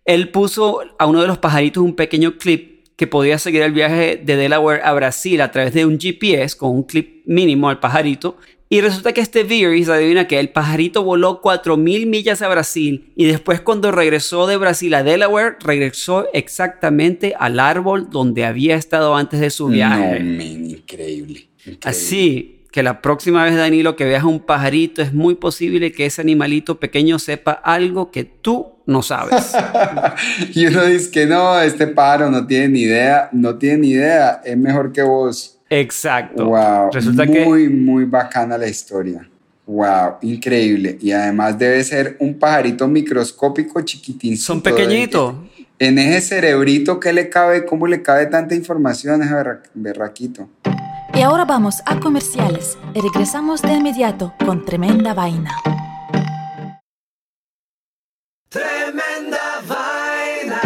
él 0.05 0.31
puso 0.31 0.83
a 0.97 1.07
uno 1.07 1.21
de 1.21 1.27
los 1.27 1.38
pajaritos 1.38 1.83
un 1.83 1.97
pequeño 1.97 2.38
clip 2.38 2.87
que 2.95 3.09
podía 3.09 3.41
seguir 3.41 3.62
el 3.62 3.73
viaje 3.73 4.23
de 4.25 4.37
Delaware 4.37 4.83
a 4.85 4.93
Brasil 4.93 5.41
a 5.41 5.50
través 5.50 5.75
de 5.75 5.85
un 5.85 5.99
GPS 5.99 6.57
con 6.57 6.71
un 6.71 6.85
clip 6.85 7.25
mínimo 7.27 7.69
al 7.69 7.81
pajarito 7.81 8.37
y 8.70 8.80
resulta 8.80 9.12
que 9.12 9.20
este 9.20 9.44
Veery 9.44 9.84
adivina 9.84 10.28
que 10.28 10.38
el 10.38 10.50
pajarito 10.50 11.02
voló 11.02 11.40
4.000 11.40 12.06
millas 12.06 12.42
a 12.42 12.48
Brasil 12.48 13.12
y 13.16 13.25
después 13.25 13.60
cuando 13.60 13.90
regresó 13.92 14.46
de 14.46 14.56
Brasil 14.56 14.92
a 14.94 15.02
Delaware, 15.02 15.56
regresó 15.60 16.26
exactamente 16.34 17.34
al 17.38 17.60
árbol 17.60 18.10
donde 18.10 18.44
había 18.44 18.76
estado 18.76 19.16
antes 19.16 19.40
de 19.40 19.50
su 19.50 19.68
viaje. 19.68 20.20
No, 20.20 20.42
increíble, 20.42 21.48
Así 21.82 22.58
que 22.70 22.82
la 22.82 23.00
próxima 23.00 23.44
vez, 23.44 23.56
Danilo, 23.56 23.96
que 23.96 24.04
veas 24.04 24.25
un 24.25 24.40
pajarito, 24.40 25.00
es 25.00 25.14
muy 25.14 25.34
posible 25.34 25.90
que 25.90 26.06
ese 26.06 26.20
animalito 26.20 26.78
pequeño 26.78 27.18
sepa 27.18 27.52
algo 27.52 28.10
que 28.10 28.25
tú 28.25 28.75
no 28.87 29.02
sabes. 29.02 29.52
y 30.54 30.66
uno 30.66 30.84
dice 30.84 31.10
que 31.10 31.26
no, 31.26 31.60
este 31.60 31.87
pájaro 31.87 32.30
no 32.30 32.46
tiene 32.46 32.68
ni 32.68 32.80
idea, 32.82 33.30
no 33.32 33.56
tiene 33.56 33.78
ni 33.78 33.88
idea, 33.90 34.42
es 34.44 34.56
mejor 34.56 34.92
que 34.92 35.02
vos. 35.02 35.58
Exacto. 35.70 36.46
Wow. 36.46 36.90
Resulta 36.92 37.25
muy, 37.25 37.68
muy 37.68 38.04
bacana 38.04 38.56
la 38.56 38.68
historia. 38.68 39.28
Wow, 39.66 40.16
increíble. 40.22 40.96
Y 41.00 41.12
además 41.12 41.58
debe 41.58 41.84
ser 41.84 42.16
un 42.20 42.38
pajarito 42.38 42.88
microscópico 42.88 43.82
chiquitín. 43.82 44.38
Son 44.38 44.62
pequeñitos. 44.62 45.34
En 45.78 45.98
ese 45.98 46.20
cerebrito 46.22 46.98
que 46.98 47.12
le 47.12 47.28
cabe, 47.28 47.66
¿cómo 47.66 47.87
le 47.87 48.02
cabe 48.02 48.26
tanta 48.26 48.54
información 48.54 49.22
a 49.22 49.26
ese 49.26 49.60
berraquito? 49.75 50.48
Y 51.12 51.20
ahora 51.20 51.44
vamos 51.44 51.82
a 51.84 52.00
comerciales 52.00 52.78
y 52.94 53.00
regresamos 53.00 53.60
de 53.60 53.75
inmediato 53.75 54.32
con 54.44 54.64
tremenda 54.64 55.12
vaina. 55.12 55.52
Tremenda 58.48 59.60
vaina. 59.68 60.60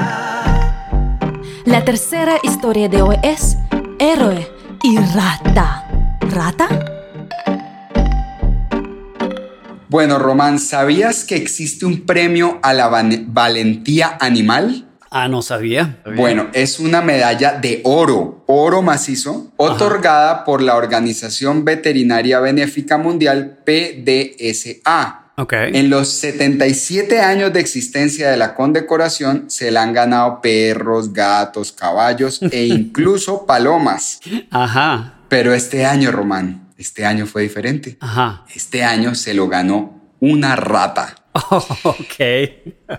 La 1.65 1.85
tercera 1.85 2.37
historia 2.45 2.89
de 2.89 3.03
hoy 3.03 3.17
es 3.23 3.57
Héroe 3.99 4.62
y 4.83 4.99
rata. 4.99 5.87
¿Rata? 6.21 6.69
Bueno, 9.89 10.19
Román, 10.19 10.59
¿sabías 10.59 11.25
que 11.25 11.37
existe 11.37 11.85
un 11.85 12.07
premio 12.07 12.59
a 12.63 12.73
la 12.73 12.89
valentía 12.89 14.17
animal? 14.21 14.89
Ah, 15.11 15.29
no 15.29 15.43
sabía. 15.43 16.01
Bueno, 16.17 16.49
es 16.55 16.81
una 16.81 17.03
medalla 17.03 17.59
de 17.59 17.83
oro, 17.85 18.45
oro 18.47 18.81
macizo, 18.81 19.53
otorgada 19.59 20.45
por 20.45 20.63
la 20.63 20.77
Organización 20.77 21.67
Veterinaria 21.67 22.41
Benéfica 22.41 22.97
Mundial, 22.97 23.59
PDSA. 23.65 25.22
En 25.37 25.89
los 25.89 26.09
77 26.09 27.21
años 27.21 27.53
de 27.53 27.61
existencia 27.61 28.31
de 28.31 28.37
la 28.37 28.55
condecoración 28.55 29.47
se 29.49 29.71
le 29.71 29.79
han 29.79 29.93
ganado 29.93 30.41
perros, 30.41 31.13
gatos, 31.13 31.73
caballos 31.73 32.41
e 32.51 32.67
incluso 32.67 33.47
palomas. 33.47 34.21
Ajá. 34.51 35.15
Pero 35.29 35.55
este 35.55 35.87
año, 35.87 36.13
Román, 36.13 36.69
este 36.77 37.07
año 37.07 37.27
fue 37.27 37.43
diferente. 37.43 37.97
Ajá. 38.01 38.45
Este 38.55 38.85
año 38.85 39.15
se 39.15 39.33
lo 39.33 39.49
ganó 39.49 40.01
una 40.21 40.55
rata. 40.55 41.17
ok. 41.83 42.21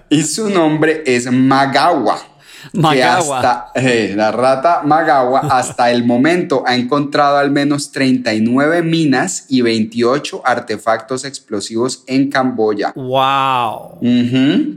Y 0.10 0.24
su 0.24 0.50
nombre 0.50 1.04
es 1.06 1.32
Magawa. 1.32 2.33
Magawa. 2.72 3.72
Eh, 3.76 4.14
la 4.16 4.32
rata 4.32 4.82
Magawa 4.84 5.42
hasta 5.42 5.92
el 5.92 6.06
momento 6.06 6.64
ha 6.66 6.76
encontrado 6.76 7.38
al 7.38 7.52
menos 7.52 7.92
39 7.92 8.82
minas 8.82 9.46
y 9.50 9.62
28 9.62 10.42
artefactos 10.46 11.26
explosivos 11.26 12.04
en 12.08 12.30
Camboya. 12.30 12.94
¡Wow! 12.96 14.00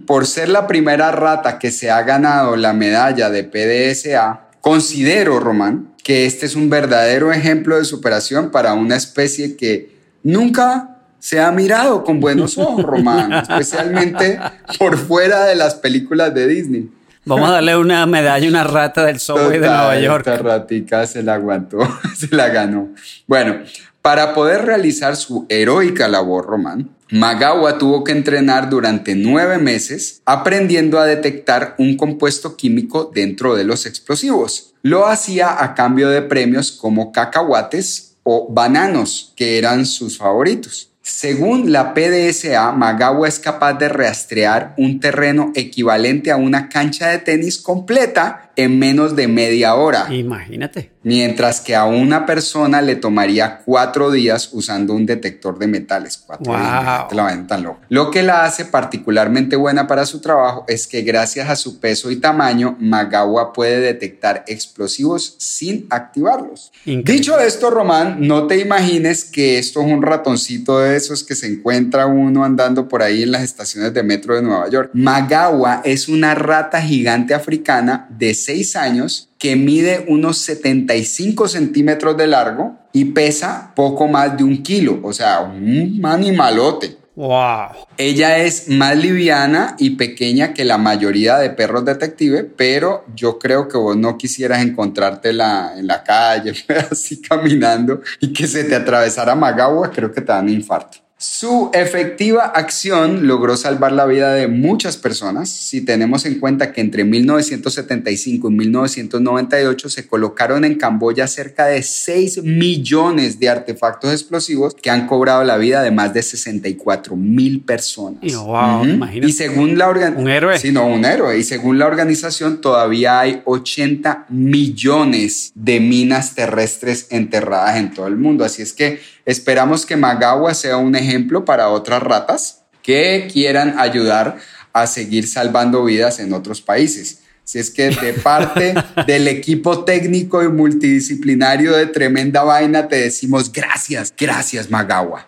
Por 0.07 0.26
ser 0.26 0.49
la 0.49 0.66
primera 0.66 1.12
rata 1.12 1.59
que 1.59 1.71
se 1.71 1.90
ha 1.90 2.02
ganado 2.02 2.57
la 2.57 2.73
medalla 2.73 3.31
de 3.31 3.45
PDSA, 3.45 4.40
considero, 4.61 5.38
Román, 5.38 5.95
que 6.02 6.26
este 6.26 6.47
es 6.47 6.57
un 6.57 6.71
verdadero 6.71 7.33
ejemplo 7.33 7.78
de 7.78 7.85
superación 7.85 8.50
para 8.50 8.75
una 8.75 8.97
especie 8.97 9.57
que 9.57 9.97
nunca 10.23 10.97
se 11.19 11.40
ha 11.40 11.50
mirado 11.50 12.05
con 12.05 12.21
buenos 12.21 12.57
ojos, 12.59 12.85
Román, 12.85 13.33
especialmente 13.49 14.38
por 14.78 14.97
fuera 14.97 15.47
de 15.47 15.57
las 15.57 15.75
películas 15.75 16.33
de 16.35 16.47
Disney. 16.47 16.90
Vamos 17.28 17.49
a 17.49 17.54
darle 17.54 17.76
una 17.76 18.06
medalla, 18.06 18.49
una 18.49 18.62
rata 18.62 19.04
del 19.04 19.18
subway 19.18 19.59
de 19.59 19.66
Nueva 19.66 19.99
York. 19.99 20.28
Esta 20.28 20.42
ratica 20.42 21.04
se 21.09 21.25
la 21.25 21.35
aguantó, 21.35 21.78
se 22.16 22.28
la 22.33 22.50
ganó. 22.50 22.90
Bueno, 23.26 23.64
para 24.00 24.33
poder 24.33 24.64
realizar 24.64 25.16
su 25.16 25.45
heroica 25.49 26.06
labor, 26.06 26.47
Román, 26.47 26.88
Magawa 27.11 27.78
tuvo 27.78 28.04
que 28.04 28.12
entrenar 28.12 28.71
durante 28.71 29.16
nueve 29.16 29.59
meses 29.59 30.23
aprendiendo 30.25 31.00
a 31.00 31.06
detectar 31.06 31.75
un 31.78 31.97
compuesto 31.97 32.56
químico 32.56 33.11
dentro 33.12 33.56
de 33.56 33.64
los 33.64 33.87
explosivos. 33.87 34.75
Lo 34.83 35.09
hacía 35.09 35.64
a 35.64 35.75
cambio 35.75 36.11
de 36.11 36.23
premios 36.23 36.71
como 36.71 37.11
cacahuates 37.11 38.14
o 38.23 38.47
bananos, 38.52 39.33
que 39.35 39.59
eran 39.59 39.85
sus 39.85 40.16
favoritos. 40.16 40.92
Según 41.09 41.71
la 41.71 41.95
PDSA, 41.95 42.73
Magawa 42.73 43.29
es 43.29 43.39
capaz 43.39 43.75
de 43.75 43.89
rastrear 43.89 44.75
un 44.77 44.99
terreno 44.99 45.53
equivalente 45.55 46.33
a 46.33 46.37
una 46.37 46.69
cancha 46.69 47.07
de 47.11 47.19
tenis 47.19 47.59
completa 47.59 48.51
en 48.57 48.81
menos 48.81 49.15
de 49.15 49.29
media 49.29 49.77
hora. 49.77 50.13
Imagínate. 50.13 50.91
Mientras 51.07 51.61
que 51.61 51.77
a 51.77 51.85
una 51.85 52.27
persona 52.27 52.83
le 52.83 52.97
tomaría 52.97 53.61
cuatro 53.65 54.11
días 54.11 54.51
usando 54.51 54.93
un 54.93 55.07
detector 55.07 55.57
de 55.57 55.69
metales. 55.69 56.17
Cuatro 56.19 56.53
días. 56.53 57.13
la 57.13 57.47
tan 57.47 57.63
loco. 57.63 57.79
Lo 57.89 58.11
que 58.11 58.25
la 58.25 58.45
hace 58.45 58.65
particularmente 58.65 59.55
buena 59.55 59.87
para 59.87 60.05
su 60.05 60.21
trabajo 60.21 60.65
es 60.67 60.89
que 60.89 61.03
gracias 61.03 61.49
a 61.49 61.55
su 61.55 61.79
peso 61.79 62.11
y 62.11 62.17
tamaño, 62.17 62.77
Magawa 62.81 63.53
puede 63.53 63.79
detectar 63.79 64.43
explosivos 64.49 65.37
sin 65.39 65.87
activarlos. 65.91 66.73
Dicho 66.85 67.39
esto, 67.39 67.71
Román, 67.71 68.17
no 68.27 68.49
te 68.49 68.59
imagines 68.59 69.25
que 69.25 69.61
esto 69.61 69.83
es 69.83 69.87
un 69.87 70.03
ratoncito 70.03 70.81
de 70.81 70.97
esos 70.97 71.23
que 71.23 71.37
se 71.37 71.47
encuentra 71.47 72.07
uno 72.07 72.43
andando 72.43 72.89
por 72.89 73.05
ahí 73.05 73.23
en 73.23 73.31
las 73.31 73.43
estaciones 73.43 73.95
de 73.95 74.03
metro 74.03 74.35
de 74.35 74.43
Nueva 74.43 74.69
York. 74.69 74.91
Magawa 74.93 75.83
es 75.85 76.09
una 76.09 76.35
rata 76.35 76.83
gigante 76.83 77.33
africana 77.33 78.09
de 78.11 78.35
seis 78.35 78.75
años 78.75 79.29
que 79.38 79.57
mide 79.57 80.05
unos 80.09 80.38
75 80.38 81.49
centímetros 81.49 82.16
de 82.16 82.26
largo 82.26 82.76
y 82.93 83.07
pesa 83.07 83.73
poco 83.75 84.09
más 84.09 84.37
de 84.37 84.45
un 84.45 84.62
kilo, 84.62 85.00
o 85.02 85.12
sea, 85.12 85.40
un 85.40 86.00
animalote. 86.05 86.97
Wow. 87.16 87.71
Ella 87.97 88.38
es 88.38 88.69
más 88.69 88.95
liviana 88.95 89.75
y 89.78 89.97
pequeña 89.97 90.52
que 90.52 90.66
la 90.66 90.76
mayoría 90.76 91.38
de 91.38 91.49
perros 91.49 91.87
detective, 91.87 92.45
pero 92.45 93.07
yo 93.14 93.38
creo 93.38 93.69
que 93.69 93.78
vos 93.78 93.97
no 93.97 94.19
quisieras 94.19 94.62
encontrártela 94.62 95.73
en 95.78 95.87
la 95.87 96.05
calle, 96.05 96.52
así 96.90 97.23
caminando 97.23 98.02
y 98.21 98.35
que 98.35 98.47
se 98.47 98.64
te 98.64 98.75
atravesara 98.75 99.35
Magagua, 99.35 99.90
creo 99.90 100.12
que 100.12 100.21
te 100.21 100.26
dan 100.26 100.45
un 100.45 100.52
infarto. 100.52 101.06
Su 101.19 101.71
efectiva 101.73 102.45
acción 102.45 103.27
logró 103.27 103.57
salvar 103.57 103.91
la 103.93 104.05
vida 104.05 104.35
de 104.35 104.49
muchas 104.49 104.99
personas. 104.99 105.49
Si 105.49 105.81
tenemos 105.81 106.27
en 106.27 106.39
cuenta 106.39 106.75
que 106.75 106.83
entre 106.83 107.05
1975 107.05 108.51
y 108.51 108.53
1998 108.53 109.89
se 109.89 110.07
colocaron 110.07 110.67
en 110.67 110.75
Camboya 110.75 111.27
cerca 111.27 111.65
de 111.69 111.83
6 111.83 112.43
millones 112.43 113.41
de 113.41 113.49
artefactos 113.49 114.13
explosivos 114.13 114.75
que 114.75 114.91
han 114.91 115.07
cobrado 115.07 115.43
la 115.43 115.57
vida 115.57 115.83
de 115.83 115.91
más 115.91 116.13
de 116.13 116.23
64 116.23 117.17
mil 117.17 117.63
personas. 117.63 118.19
Y, 118.21 118.35
wow, 118.35 118.85
imagínate. 118.85 119.31
y 119.31 119.33
según 119.33 119.79
la. 119.79 119.89
Un 119.89 120.29
héroe. 120.29 120.59
Sí, 120.59 120.71
no, 120.71 120.87
un 120.87 121.07
héroe. 121.07 121.39
Y 121.39 121.45
según 121.45 121.79
la 121.79 121.87
organización 121.87 122.61
todavía 122.61 123.21
hay 123.21 123.41
80 123.47 124.27
millones 124.29 125.51
de 125.55 125.81
minas 125.81 126.35
terrestres 126.35 127.07
enterradas 127.09 127.79
en 127.79 127.95
todo 127.95 128.07
el 128.07 128.17
mundo. 128.17 128.45
Así 128.45 128.61
es 128.61 128.75
que 128.75 129.01
esperamos 129.26 129.85
que 129.85 129.97
Magawa 129.97 130.54
sea 130.54 130.78
un 130.78 130.97
ejemplo 130.97 131.45
para 131.45 131.68
otras 131.68 132.02
ratas 132.02 132.62
que 132.83 133.28
quieran 133.30 133.78
ayudar 133.78 134.38
a 134.73 134.87
seguir 134.87 135.26
salvando 135.26 135.85
vidas 135.85 136.21
en 136.21 136.33
otros 136.33 136.62
países. 136.62 137.23
Si 137.45 137.59
es 137.59 137.71
que 137.71 137.90
de 137.90 138.14
parte 138.14 138.75
del 139.06 139.28
equipo 139.28 139.85
técnico 139.85 140.42
y 140.42 140.49
multidisciplinario 140.49 141.76
de 141.76 141.87
Tremenda 141.87 142.45
Vaina 142.45 142.88
te 142.88 142.97
decimos 142.97 143.52
gracias, 143.52 144.14
gracias 144.16 144.71
Magawa. 144.71 145.26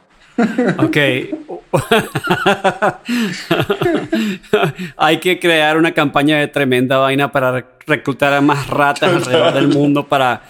Ok. 0.78 0.96
Hay 4.96 5.18
que 5.18 5.38
crear 5.38 5.76
una 5.76 5.92
campaña 5.92 6.38
de 6.38 6.48
tremenda 6.48 6.98
vaina 6.98 7.32
para 7.32 7.66
reclutar 7.86 8.32
a 8.32 8.40
más 8.40 8.68
ratas 8.68 9.12
alrededor 9.12 9.54
del 9.54 9.68
mundo 9.68 10.08
para, 10.08 10.42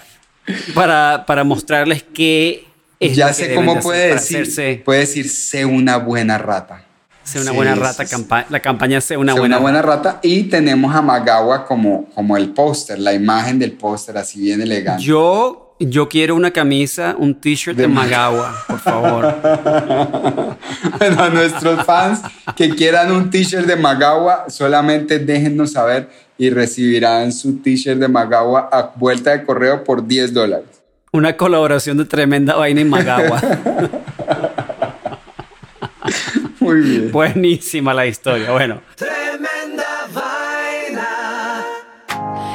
para, 0.73 1.25
para 1.25 1.43
mostrarles 1.43 2.03
que 2.03 2.65
es 2.99 3.15
ya 3.15 3.33
sé 3.33 3.53
cómo 3.55 3.75
de 3.75 3.81
puede 3.81 4.07
decir. 4.13 4.41
hacerse- 4.41 4.81
Puede 4.83 4.99
decir, 5.01 5.29
sé 5.29 5.65
una 5.65 5.97
buena 5.97 6.37
rata. 6.37 6.83
ser 7.23 7.41
una 7.43 7.51
Sí, 7.51 7.55
buena 7.57 7.75
rata. 7.75 8.05
campa- 8.05 8.45
la 8.49 8.59
campaña 8.59 8.99
sea 9.01 9.19
una 9.19 9.33
Sé 9.33 9.39
buena, 9.39 9.57
una 9.57 9.61
buena 9.61 9.81
rata. 9.83 10.19
Y 10.23 10.43
tenemos 10.43 10.95
a 10.95 11.01
Magawa 11.01 11.65
como, 11.65 12.05
como 12.15 12.35
el 12.37 12.49
póster, 12.49 12.97
la 12.99 13.13
imagen 13.13 13.59
del 13.59 13.73
póster, 13.73 14.17
así 14.17 14.41
bien 14.41 14.61
elegante. 14.61 15.03
Yo, 15.03 15.75
yo 15.79 16.09
quiero 16.09 16.35
una 16.35 16.49
camisa, 16.51 17.15
un 17.19 17.35
t-shirt 17.39 17.77
de, 17.77 17.83
De 17.83 17.87
Magawa, 17.87 18.55
por 18.67 18.79
favor. 18.79 19.35
Bueno, 20.99 21.23
a 21.23 21.29
nuestros 21.29 21.85
fans 21.85 22.21
que 22.55 22.69
quieran 22.75 23.11
un 23.11 23.29
t-shirt 23.29 23.65
de 23.65 23.75
Magawa, 23.75 24.45
solamente 24.49 25.19
déjennos 25.19 25.71
saber 25.73 26.09
y 26.37 26.49
recibirán 26.49 27.31
su 27.31 27.57
t-shirt 27.61 27.99
de 27.99 28.07
Magawa 28.07 28.69
a 28.71 28.91
vuelta 28.95 29.31
de 29.31 29.43
correo 29.45 29.83
por 29.83 30.05
10 30.05 30.33
dólares. 30.33 30.65
Una 31.11 31.35
colaboración 31.35 31.97
de 31.97 32.05
tremenda 32.05 32.55
vaina 32.55 32.81
y 32.81 32.85
Magawa. 32.85 33.41
Muy 36.59 36.81
bien. 36.81 37.11
Buenísima 37.11 37.93
la 37.93 38.05
historia. 38.05 38.51
Bueno, 38.51 38.81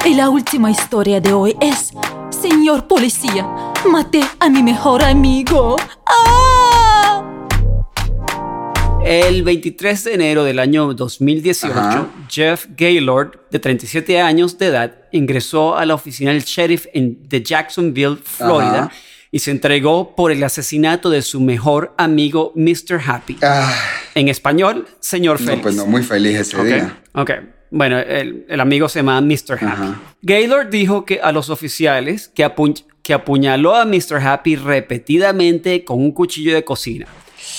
Y 0.04 0.14
la 0.14 0.28
última 0.28 0.70
historia 0.70 1.20
de 1.20 1.32
hoy 1.32 1.56
es, 1.61 1.90
señor 2.30 2.87
policía, 2.87 3.46
maté 3.90 4.23
a 4.38 4.49
mi 4.50 4.62
mejor 4.62 5.02
amigo. 5.02 5.76
¡Ah! 6.06 7.23
el 9.04 9.42
23 9.42 10.04
de 10.04 10.14
enero 10.14 10.44
del 10.44 10.58
año 10.58 10.94
2018, 10.94 11.78
Ajá. 11.78 12.06
Jeff 12.28 12.66
Gaylord, 12.76 13.38
de 13.50 13.58
37 13.58 14.20
años 14.20 14.58
de 14.58 14.66
edad, 14.66 14.94
ingresó 15.16 15.76
a 15.76 15.85
la 15.87 15.94
oficina 15.94 16.33
del 16.33 16.42
sheriff 16.44 16.87
en, 16.92 17.18
de 17.28 17.42
Jacksonville, 17.42 18.16
Florida, 18.23 18.85
Ajá. 18.85 18.92
y 19.30 19.38
se 19.38 19.50
entregó 19.50 20.14
por 20.16 20.30
el 20.33 20.42
asesinato 20.44 21.11
de 21.11 21.23
su 21.23 21.40
mejor 21.40 21.94
amigo, 21.99 22.52
Mr. 22.54 23.00
Happy. 23.06 23.37
Ah, 23.42 23.75
En 24.14 24.28
español, 24.28 24.87
señor 25.00 25.40
no, 25.40 25.47
Félix. 25.47 25.62
pues 25.62 25.75
no, 25.76 25.87
muy 25.87 26.02
feliz 26.02 26.38
ese 26.38 26.56
Ok, 26.56 26.64
día. 26.64 26.99
ok. 27.14 27.30
Bueno, 27.71 27.99
el, 27.99 28.47
el 28.49 28.61
amigo 28.61 28.88
se 28.88 29.00
llama 29.00 29.21
Mr. 29.21 29.54
Happy. 29.54 29.64
Ajá. 29.66 30.00
Gaylord 30.23 30.68
dijo 30.71 31.04
que 31.04 31.21
a 31.21 31.33
los 31.33 31.50
oficiales 31.50 32.28
que, 32.28 32.47
apu- 32.47 32.85
que 33.02 33.12
apuñaló 33.14 33.75
a 33.75 33.85
Mr. 33.85 34.18
Happy 34.25 34.54
repetidamente 34.56 35.85
con 35.85 35.99
un 36.00 36.12
cuchillo 36.12 36.54
de 36.54 36.62
cocina. 36.64 37.06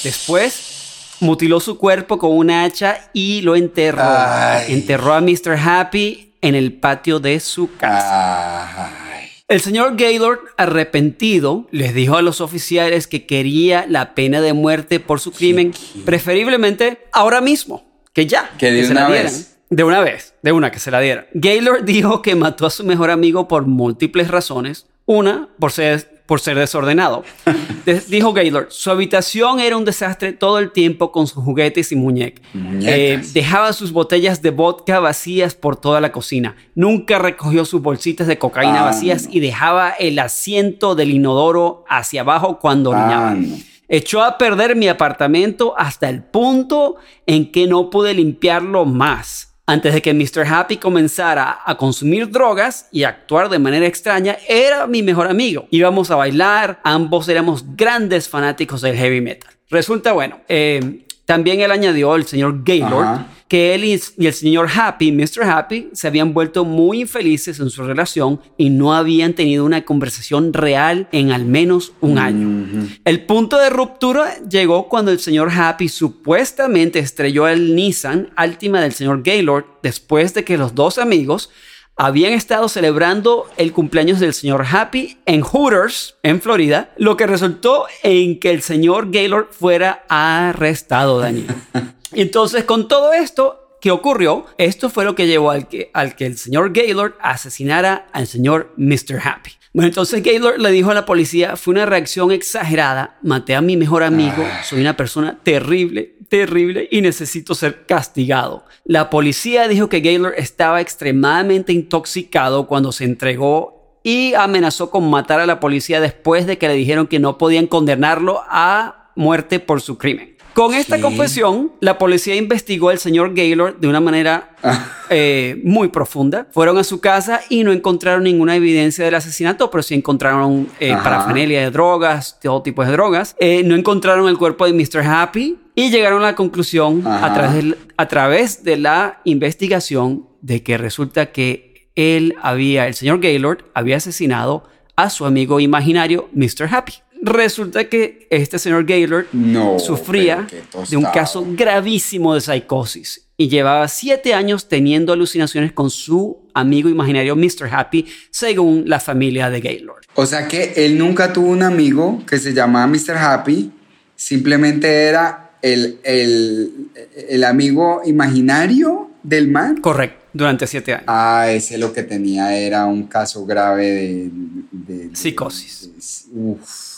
Después 0.04 1.18
mutiló 1.20 1.60
su 1.60 1.78
cuerpo 1.78 2.18
con 2.18 2.32
una 2.32 2.64
hacha 2.64 3.10
y 3.14 3.42
lo 3.42 3.56
enterró. 3.56 4.04
Ay. 4.06 4.74
Enterró 4.74 5.14
a 5.14 5.22
Mr. 5.22 5.58
Happy 5.58 6.25
en 6.42 6.56
el 6.56 6.74
patio 6.74 7.20
de 7.20 7.40
su 7.40 7.76
casa. 7.78 8.88
Ay. 9.14 9.28
El 9.48 9.62
señor 9.62 9.96
Gaylord, 9.96 10.40
arrepentido, 10.58 11.68
les 11.72 11.94
dijo 11.94 12.18
a 12.18 12.22
los 12.22 12.42
oficiales 12.42 13.08
que 13.08 13.26
quería 13.28 13.86
la 13.88 14.16
pena 14.16 14.42
de 14.42 14.54
muerte 14.54 15.00
por 15.00 15.20
su 15.20 15.32
crimen, 15.32 15.72
preferiblemente 16.04 17.00
ahora 17.12 17.42
mismo, 17.42 17.86
que 18.14 18.26
ya, 18.26 18.50
Que 18.58 18.72
de 18.72 18.86
se 18.86 18.92
una 18.92 19.02
la 19.02 19.08
dieran. 19.08 19.26
vez. 19.26 19.52
De 19.70 19.84
una 19.84 20.00
vez, 20.02 20.34
de 20.42 20.52
una 20.52 20.72
que 20.72 20.80
se 20.80 20.92
la 20.92 21.00
dieran. 21.00 21.26
Gaylord 21.34 21.84
dijo 21.84 22.22
que 22.22 22.36
mató 22.36 22.66
a 22.66 22.70
su 22.70 22.84
mejor 22.86 23.10
amigo 23.12 23.48
por 23.48 23.66
múltiples 23.66 24.30
razones. 24.30 24.86
Una, 25.06 25.50
por 25.60 25.72
ser, 25.72 26.15
por 26.26 26.40
ser 26.40 26.58
desordenado. 26.58 27.24
De- 27.86 28.00
dijo 28.02 28.34
Gaylord, 28.34 28.68
su 28.72 28.90
habitación 28.90 29.60
era 29.60 29.78
un 29.78 29.86
desastre 29.86 30.34
todo 30.34 30.58
el 30.60 30.72
tiempo 30.72 31.12
con 31.12 31.28
sus 31.28 31.44
juguetes 31.44 31.92
y 31.92 31.96
muñecas. 31.96 32.44
Muñecas. 32.54 32.94
Eh, 32.96 33.22
dejaba 33.34 33.74
sus 33.74 33.92
botellas 33.92 34.42
de 34.42 34.50
vodka 34.50 35.00
vacías 35.00 35.54
por 35.54 35.76
toda 35.76 36.02
la 36.02 36.12
cocina. 36.12 36.56
Nunca 36.74 37.20
recogió 37.20 37.64
sus 37.66 37.82
bolsitas 37.82 38.26
de 38.28 38.38
cocaína 38.40 38.82
Ah, 38.82 38.86
vacías 38.86 39.26
no. 39.28 39.30
y 39.34 39.40
dejaba 39.40 39.92
el 39.92 40.18
asiento 40.20 40.96
del 40.96 41.12
inodoro 41.12 41.84
hacia 41.88 42.22
abajo 42.22 42.60
cuando 42.60 42.90
orinaba. 42.90 43.32
Ah, 43.32 43.36
no. 43.36 43.56
Echó 43.88 44.24
a 44.24 44.40
perder 44.40 44.76
mi 44.76 44.88
apartamento 44.88 45.76
hasta 45.78 46.10
el 46.10 46.24
punto 46.24 46.96
en 47.28 47.52
que 47.52 47.68
no 47.68 47.92
pude 47.92 48.16
limpiarlo 48.16 48.86
más. 48.86 49.45
Antes 49.68 49.96
de 49.96 50.02
que 50.04 50.14
Mr. 50.14 50.46
Happy 50.48 50.78
comenzara 50.78 51.62
a 51.66 51.76
consumir 51.76 52.30
drogas 52.30 52.88
y 52.92 53.04
actuar 53.04 53.50
de 53.50 53.58
manera 53.58 53.88
extraña, 53.88 54.38
era 54.48 54.86
mi 54.86 55.02
mejor 55.02 55.28
amigo. 55.28 55.68
Íbamos 55.72 56.12
a 56.12 56.16
bailar, 56.16 56.80
ambos 56.84 57.28
éramos 57.30 57.66
grandes 57.76 58.30
fanáticos 58.30 58.82
del 58.82 58.96
heavy 58.96 59.22
metal. 59.22 59.50
Resulta 59.72 60.14
bueno, 60.14 60.42
eh, 60.48 61.06
también 61.26 61.62
él 61.62 61.72
añadió, 61.72 62.16
el 62.16 62.28
señor 62.28 62.64
Gaylord. 62.64 63.26
Que 63.48 63.76
él 63.76 63.84
y 63.84 64.26
el 64.26 64.34
señor 64.34 64.68
Happy, 64.76 65.12
Mr. 65.12 65.44
Happy, 65.44 65.90
se 65.94 66.08
habían 66.08 66.34
vuelto 66.34 66.66
muy 66.66 67.02
infelices 67.02 67.60
en 67.60 67.70
su 67.70 67.84
relación 67.84 68.40
y 68.58 68.72
no 68.72 68.96
habían 68.96 69.34
tenido 69.34 69.66
una 69.66 69.86
conversación 69.86 70.52
real 70.52 71.08
en 71.12 71.32
al 71.32 71.46
menos 71.46 71.94
un 72.02 72.18
año. 72.18 72.90
El 73.04 73.26
punto 73.26 73.58
de 73.58 73.70
ruptura 73.70 74.40
llegó 74.50 74.90
cuando 74.90 75.12
el 75.12 75.20
señor 75.20 75.52
Happy 75.52 75.90
supuestamente 75.90 77.00
estrelló 77.00 77.48
el 77.48 77.76
Nissan 77.76 78.32
Altima 78.36 78.82
del 78.82 78.94
señor 78.94 79.22
Gaylord 79.22 79.66
después 79.84 80.34
de 80.34 80.44
que 80.44 80.58
los 80.58 80.74
dos 80.74 80.98
amigos 80.98 81.52
habían 81.96 82.34
estado 82.34 82.68
celebrando 82.68 83.50
el 83.58 83.72
cumpleaños 83.72 84.20
del 84.20 84.34
señor 84.34 84.66
Happy 84.70 85.18
en 85.26 85.42
Hooters, 85.42 86.16
en 86.24 86.42
Florida, 86.42 86.94
lo 86.98 87.16
que 87.16 87.28
resultó 87.28 87.86
en 88.04 88.40
que 88.40 88.52
el 88.52 88.62
señor 88.62 89.12
Gaylord 89.12 89.52
fuera 89.52 90.06
arrestado, 90.10 91.20
Daniel. 91.20 91.48
Entonces, 92.12 92.64
con 92.66 92.88
todo 92.88 93.14
esto 93.14 93.78
que 93.82 93.92
ocurrió, 93.92 94.46
esto 94.58 94.90
fue 94.90 95.06
lo 95.06 95.16
que 95.16 95.28
llevó 95.28 95.52
al 95.52 95.68
que, 95.68 95.92
al 95.94 96.16
que 96.16 96.26
el 96.26 96.38
señor 96.38 96.74
Gaylord 96.74 97.14
asesinara 97.22 98.08
al 98.12 98.28
señor 98.28 98.74
Mr. 98.78 99.20
Happy. 99.24 99.52
Bueno, 99.74 99.90
entonces 99.90 100.24
Gaylord 100.24 100.58
le 100.60 100.72
dijo 100.72 100.92
a 100.92 100.94
la 100.94 101.06
policía, 101.06 101.58
fue 101.58 101.74
una 101.74 101.86
reacción 101.86 102.32
exagerada, 102.32 103.18
maté 103.22 103.56
a 103.56 103.62
mi 103.62 103.76
mejor 103.76 104.04
amigo, 104.04 104.48
soy 104.64 104.80
una 104.80 104.96
persona 104.96 105.38
terrible, 105.44 106.16
terrible 106.28 106.88
y 106.92 107.02
necesito 107.02 107.56
ser 107.56 107.86
castigado. 107.86 108.66
La 108.84 109.10
policía 109.10 109.68
dijo 109.68 109.90
que 109.90 110.02
Gaylord 110.02 110.36
estaba 110.38 110.82
extremadamente 110.82 111.74
intoxicado 111.74 112.68
cuando 112.68 112.92
se 112.92 113.06
entregó 113.06 114.00
y 114.04 114.34
amenazó 114.36 114.92
con 114.92 115.10
matar 115.10 115.40
a 115.40 115.46
la 115.46 115.60
policía 115.60 116.00
después 116.00 116.46
de 116.46 116.58
que 116.58 116.68
le 116.68 116.76
dijeron 116.76 117.08
que 117.08 117.20
no 117.20 117.38
podían 117.38 117.68
condenarlo 117.68 118.42
a 118.48 119.12
muerte 119.16 119.60
por 119.60 119.82
su 119.82 119.98
crimen. 119.98 120.35
Con 120.56 120.74
esta 120.74 120.96
¿Qué? 120.96 121.02
confesión, 121.02 121.74
la 121.82 121.98
policía 121.98 122.34
investigó 122.36 122.90
al 122.90 122.98
señor 122.98 123.34
Gaylord 123.36 123.78
de 123.80 123.88
una 123.90 124.00
manera 124.00 124.56
Ah. 124.64 124.88
eh, 125.10 125.62
muy 125.66 125.90
profunda. 125.90 126.48
Fueron 126.52 126.78
a 126.78 126.84
su 126.86 127.02
casa 127.02 127.42
y 127.50 127.64
no 127.66 127.72
encontraron 127.74 128.24
ninguna 128.24 128.56
evidencia 128.56 129.04
del 129.04 129.16
asesinato, 129.16 129.70
pero 129.70 129.84
sí 129.84 129.94
encontraron 129.96 130.70
eh, 130.80 130.96
parafernalia 131.04 131.60
de 131.62 131.72
drogas, 131.72 132.40
todo 132.42 132.62
tipo 132.64 132.86
de 132.86 132.92
drogas. 132.94 133.36
Eh, 133.40 133.64
no 133.66 133.76
encontraron 133.76 134.30
el 134.30 134.38
cuerpo 134.38 134.66
de 134.66 134.72
Mr. 134.74 135.06
Happy 135.06 135.58
y 135.76 135.90
llegaron 135.92 136.22
a 136.22 136.28
la 136.28 136.36
conclusión 136.36 137.06
a 137.06 137.34
través, 137.34 137.54
del- 137.54 137.78
a 137.98 138.08
través 138.08 138.64
de 138.64 138.78
la 138.78 139.20
investigación 139.26 140.26
de 140.42 140.64
que 140.64 140.78
resulta 140.78 141.34
que 141.34 141.90
él 141.96 142.34
había, 142.42 142.88
el 142.88 142.94
señor 142.94 143.20
Gaylord, 143.20 143.66
había 143.74 143.98
asesinado 143.98 144.64
a 144.96 145.10
su 145.10 145.26
amigo 145.26 145.60
imaginario, 145.60 146.30
Mr. 146.34 146.70
Happy. 146.72 146.94
Resulta 147.22 147.88
que 147.90 148.28
este 148.30 148.60
señor 148.60 148.86
Gaylord 148.86 149.28
No, 149.34 149.80
sufría 149.80 150.48
de 150.90 150.98
un 150.98 151.06
caso 151.06 151.46
gravísimo 151.50 152.34
de 152.36 152.42
psicosis 152.42 153.26
y 153.38 153.48
llevaba 153.50 153.88
siete 153.88 154.34
años 154.34 154.68
teniendo 154.70 155.12
alucinaciones 155.14 155.72
con 155.72 155.90
su 155.90 156.38
amigo 156.54 156.88
imaginario 156.88 157.36
Mr. 157.36 157.68
Happy, 157.72 158.06
según 158.32 158.84
la 158.88 159.00
familia 159.00 159.50
de 159.50 159.60
Gaylord. 159.62 160.04
O 160.16 160.26
sea 160.26 160.48
que 160.48 160.74
él 160.78 160.98
nunca 160.98 161.34
tuvo 161.34 161.48
un 161.48 161.64
amigo 161.64 162.24
que 162.26 162.38
se 162.38 162.54
llamaba 162.54 162.88
Mr. 162.88 163.18
Happy 163.18 163.72
simplemente 164.16 164.88
era 165.08 165.52
el, 165.62 166.00
el, 166.04 166.90
el 167.30 167.44
amigo 167.44 168.02
imaginario 168.06 169.10
del 169.24 169.50
man. 169.50 169.78
Correcto, 169.82 170.24
durante 170.32 170.68
siete 170.68 170.94
años. 170.94 171.06
Ah, 171.08 171.48
ese 171.50 171.78
lo 171.78 171.92
que 171.92 172.04
tenía 172.04 172.56
era 172.58 172.86
un 172.86 173.08
caso 173.08 173.46
grave 173.46 173.84
de... 173.92 174.30
de- 174.72 175.08
de- 175.10 175.16
Psicosis. 175.16 176.30
de- 176.32 176.40
uf, 176.40 176.95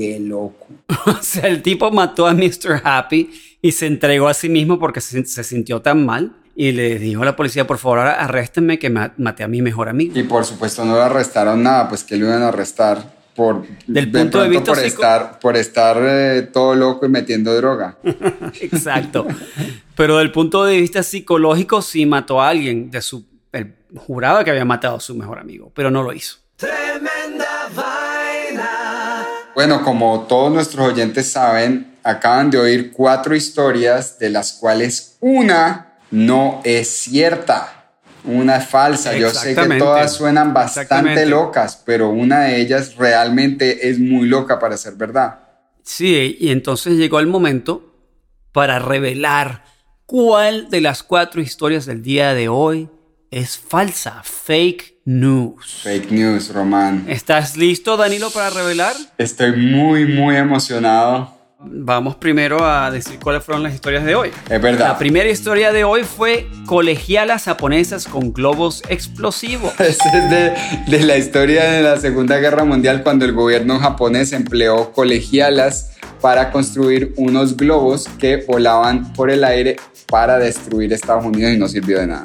qué 0.00 0.18
loco. 0.20 0.66
O 1.06 1.22
sea, 1.22 1.46
el 1.48 1.62
tipo 1.62 1.90
mató 1.90 2.26
a 2.26 2.34
Mr. 2.34 2.80
Happy 2.84 3.30
y 3.62 3.72
se 3.72 3.86
entregó 3.86 4.28
a 4.28 4.34
sí 4.34 4.48
mismo 4.48 4.78
porque 4.78 5.00
se, 5.00 5.24
se 5.24 5.44
sintió 5.44 5.80
tan 5.82 6.04
mal 6.06 6.32
y 6.56 6.72
le 6.72 6.98
dijo 6.98 7.22
a 7.22 7.24
la 7.24 7.36
policía, 7.36 7.66
por 7.66 7.78
favor, 7.78 8.00
arréstenme 8.00 8.78
que 8.78 8.90
ma- 8.90 9.12
maté 9.18 9.42
a 9.44 9.48
mi 9.48 9.62
mejor 9.62 9.88
amigo. 9.88 10.18
Y 10.18 10.22
por 10.24 10.44
supuesto 10.44 10.84
no 10.84 10.94
lo 10.94 11.02
arrestaron 11.02 11.62
nada, 11.62 11.88
pues 11.88 12.02
que 12.04 12.16
lo 12.16 12.26
iban 12.26 12.42
a 12.42 12.48
arrestar 12.48 13.18
por... 13.34 13.64
Del 13.86 14.10
punto 14.10 14.42
de 14.42 14.48
vista 14.48 14.72
por 14.72 14.76
psico- 14.76 14.86
estar, 15.02 15.38
por 15.38 15.56
estar 15.56 15.96
eh, 16.00 16.42
todo 16.52 16.74
loco 16.74 17.06
y 17.06 17.08
metiendo 17.08 17.54
droga. 17.56 17.96
Exacto. 18.60 19.26
Pero 19.96 20.18
del 20.18 20.32
punto 20.32 20.64
de 20.64 20.80
vista 20.80 21.02
psicológico 21.02 21.80
sí 21.82 22.04
mató 22.06 22.40
a 22.42 22.48
alguien. 22.48 22.90
De 22.90 23.00
su, 23.00 23.24
él 23.52 23.74
juraba 23.96 24.44
que 24.44 24.50
había 24.50 24.64
matado 24.64 24.96
a 24.96 25.00
su 25.00 25.14
mejor 25.14 25.38
amigo, 25.38 25.70
pero 25.74 25.90
no 25.90 26.02
lo 26.02 26.12
hizo. 26.12 26.36
Bueno, 29.54 29.82
como 29.82 30.26
todos 30.28 30.52
nuestros 30.52 30.92
oyentes 30.92 31.30
saben, 31.30 31.96
acaban 32.02 32.50
de 32.50 32.58
oír 32.58 32.92
cuatro 32.92 33.34
historias 33.34 34.18
de 34.18 34.30
las 34.30 34.52
cuales 34.52 35.16
una 35.20 35.94
no 36.10 36.60
es 36.64 36.88
cierta. 36.88 37.94
Una 38.24 38.56
es 38.56 38.66
falsa. 38.66 39.16
Yo 39.16 39.30
sé 39.30 39.54
que 39.54 39.78
todas 39.78 40.12
suenan 40.12 40.52
bastante 40.52 41.26
locas, 41.26 41.82
pero 41.84 42.10
una 42.10 42.40
de 42.40 42.60
ellas 42.60 42.96
realmente 42.96 43.88
es 43.88 43.98
muy 43.98 44.28
loca 44.28 44.58
para 44.58 44.76
ser 44.76 44.94
verdad. 44.94 45.40
Sí, 45.82 46.36
y 46.38 46.50
entonces 46.50 46.94
llegó 46.94 47.18
el 47.18 47.26
momento 47.26 47.94
para 48.52 48.78
revelar 48.78 49.64
cuál 50.06 50.68
de 50.70 50.80
las 50.80 51.02
cuatro 51.02 51.40
historias 51.40 51.86
del 51.86 52.02
día 52.02 52.34
de 52.34 52.48
hoy 52.48 52.90
es 53.30 53.58
falsa, 53.58 54.22
fake 54.24 54.99
news. 55.10 55.80
Fake 55.82 56.12
news, 56.12 56.52
Román. 56.52 57.04
¿Estás 57.08 57.56
listo, 57.56 57.96
Danilo, 57.96 58.30
para 58.30 58.50
revelar? 58.50 58.94
Estoy 59.18 59.56
muy, 59.56 60.06
muy 60.06 60.36
emocionado. 60.36 61.36
Vamos 61.62 62.16
primero 62.16 62.64
a 62.64 62.90
decir 62.90 63.18
cuáles 63.20 63.44
fueron 63.44 63.62
las 63.62 63.74
historias 63.74 64.04
de 64.04 64.14
hoy. 64.14 64.30
Es 64.48 64.62
verdad. 64.62 64.88
La 64.88 64.98
primera 64.98 65.28
historia 65.28 65.72
de 65.72 65.84
hoy 65.84 66.04
fue 66.04 66.48
colegialas 66.64 67.44
japonesas 67.44 68.06
con 68.06 68.32
globos 68.32 68.82
explosivos. 68.88 69.72
Es 69.80 69.98
de, 70.30 70.54
de 70.86 71.04
la 71.04 71.18
historia 71.18 71.64
de 71.64 71.82
la 71.82 71.98
Segunda 71.98 72.38
Guerra 72.38 72.64
Mundial 72.64 73.02
cuando 73.02 73.24
el 73.24 73.32
gobierno 73.32 73.78
japonés 73.78 74.32
empleó 74.32 74.92
colegialas 74.92 75.98
para 76.20 76.50
construir 76.50 77.12
unos 77.16 77.56
globos 77.56 78.08
que 78.18 78.36
volaban 78.46 79.12
por 79.12 79.30
el 79.30 79.44
aire 79.44 79.76
para 80.06 80.38
destruir 80.38 80.92
Estados 80.92 81.24
Unidos 81.24 81.52
y 81.52 81.58
no 81.58 81.68
sirvió 81.68 81.98
de 81.98 82.06
nada. 82.06 82.24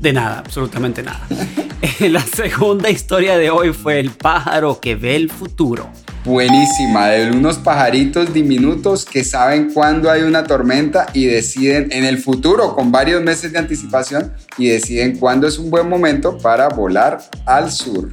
De 0.00 0.12
nada, 0.12 0.38
absolutamente 0.38 1.02
nada. 1.02 1.20
La 2.00 2.20
segunda 2.20 2.90
historia 2.90 3.38
de 3.38 3.50
hoy 3.50 3.72
fue 3.72 4.00
el 4.00 4.10
pájaro 4.10 4.80
que 4.80 4.96
ve 4.96 5.16
el 5.16 5.30
futuro. 5.30 5.88
Buenísima, 6.24 7.08
de 7.08 7.30
unos 7.30 7.58
pajaritos 7.58 8.32
diminutos 8.32 9.04
que 9.04 9.24
saben 9.24 9.70
cuándo 9.74 10.10
hay 10.10 10.22
una 10.22 10.44
tormenta 10.44 11.06
y 11.12 11.26
deciden 11.26 11.92
en 11.92 12.04
el 12.04 12.16
futuro, 12.16 12.74
con 12.74 12.90
varios 12.90 13.22
meses 13.22 13.52
de 13.52 13.58
anticipación, 13.58 14.32
y 14.56 14.68
deciden 14.68 15.18
cuándo 15.18 15.46
es 15.46 15.58
un 15.58 15.70
buen 15.70 15.86
momento 15.86 16.38
para 16.38 16.68
volar 16.68 17.18
al 17.44 17.70
sur. 17.70 18.10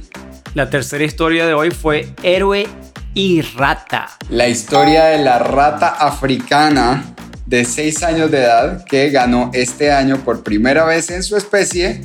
La 0.52 0.68
tercera 0.68 1.04
historia 1.04 1.46
de 1.46 1.54
hoy 1.54 1.70
fue 1.70 2.12
héroe 2.22 2.66
y 3.14 3.40
rata. 3.40 4.08
La 4.28 4.48
historia 4.48 5.04
de 5.06 5.24
la 5.24 5.38
rata 5.38 5.88
africana 5.88 7.11
de 7.52 7.66
6 7.66 8.02
años 8.04 8.30
de 8.30 8.38
edad 8.38 8.82
que 8.86 9.10
ganó 9.10 9.50
este 9.52 9.92
año 9.92 10.24
por 10.24 10.42
primera 10.42 10.86
vez 10.86 11.10
en 11.10 11.22
su 11.22 11.36
especie 11.36 12.00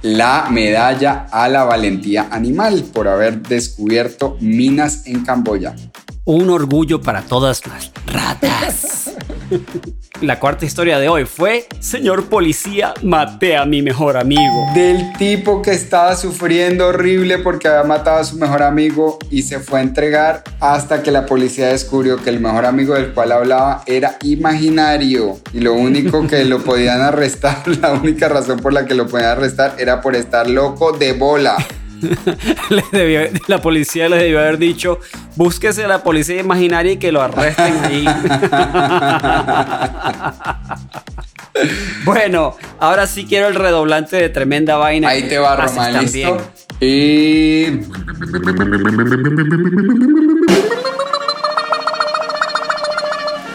la 0.00 0.46
medalla 0.48 1.26
a 1.32 1.48
la 1.48 1.64
valentía 1.64 2.28
animal 2.30 2.84
por 2.92 3.08
haber 3.08 3.42
descubierto 3.42 4.36
minas 4.38 5.04
en 5.08 5.24
Camboya. 5.24 5.74
Un 6.24 6.50
orgullo 6.50 7.00
para 7.00 7.22
todas 7.22 7.66
las 7.66 7.90
ratas. 8.06 9.10
La 10.20 10.38
cuarta 10.38 10.64
historia 10.64 11.00
de 11.00 11.08
hoy 11.08 11.24
fue 11.24 11.66
Señor 11.80 12.26
policía, 12.26 12.94
maté 13.02 13.56
a 13.56 13.64
mi 13.64 13.82
mejor 13.82 14.16
amigo. 14.16 14.66
Del 14.72 15.12
tipo 15.14 15.62
que 15.62 15.72
estaba 15.72 16.14
sufriendo 16.14 16.86
horrible 16.86 17.38
porque 17.38 17.66
había 17.66 17.82
matado 17.82 18.18
a 18.18 18.24
su 18.24 18.36
mejor 18.36 18.62
amigo 18.62 19.18
y 19.30 19.42
se 19.42 19.58
fue 19.58 19.80
a 19.80 19.82
entregar 19.82 20.44
hasta 20.60 21.02
que 21.02 21.10
la 21.10 21.26
policía 21.26 21.66
descubrió 21.68 22.18
que 22.18 22.30
el 22.30 22.38
mejor 22.38 22.66
amigo 22.66 22.94
del 22.94 23.12
cual 23.12 23.32
hablaba 23.32 23.82
era 23.86 24.16
imaginario 24.22 25.38
y 25.52 25.58
lo 25.58 25.74
único 25.74 26.24
que 26.28 26.44
lo 26.44 26.62
podían 26.62 27.00
arrestar, 27.00 27.66
la 27.80 27.94
única 27.94 28.28
razón 28.28 28.60
por 28.60 28.72
la 28.72 28.86
que 28.86 28.94
lo 28.94 29.08
podían 29.08 29.30
arrestar 29.30 29.74
era 29.78 30.00
por 30.00 30.14
estar 30.14 30.48
loco 30.48 30.92
de 30.92 31.14
bola. 31.14 31.56
Le 32.70 32.82
debió- 32.92 33.30
la 33.46 33.62
policía 33.62 34.08
le 34.08 34.16
debió 34.16 34.40
haber 34.40 34.58
dicho, 34.58 34.98
búsquese 35.36 35.84
a 35.84 35.88
la 35.88 36.02
policía 36.02 36.40
imaginaria 36.40 36.92
y 36.92 36.96
que 36.98 37.12
lo 37.12 37.22
arresten 37.22 37.74
ahí. 37.84 38.04
bueno, 42.04 42.56
ahora 42.80 43.06
sí 43.06 43.24
quiero 43.26 43.48
el 43.48 43.54
redoblante 43.54 44.16
de 44.16 44.28
tremenda 44.28 44.76
vaina. 44.76 45.08
Ahí 45.10 45.22
te 45.28 45.38
va, 45.38 45.52
haces 45.54 45.76
Román, 45.76 46.02
listo. 46.02 46.40
Y 46.80 47.66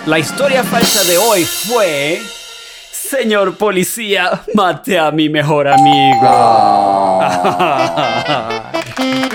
La 0.05 0.19
historia 0.19 0.63
falsa 0.63 1.03
de 1.03 1.17
hoy 1.17 1.43
fue... 1.43 2.21
Señor 3.09 3.55
policía, 3.57 4.41
maté 4.53 4.99
a 4.99 5.11
mi 5.11 5.29
mejor 5.29 5.67
amigo. 5.67 6.19
Ah. 7.39 8.71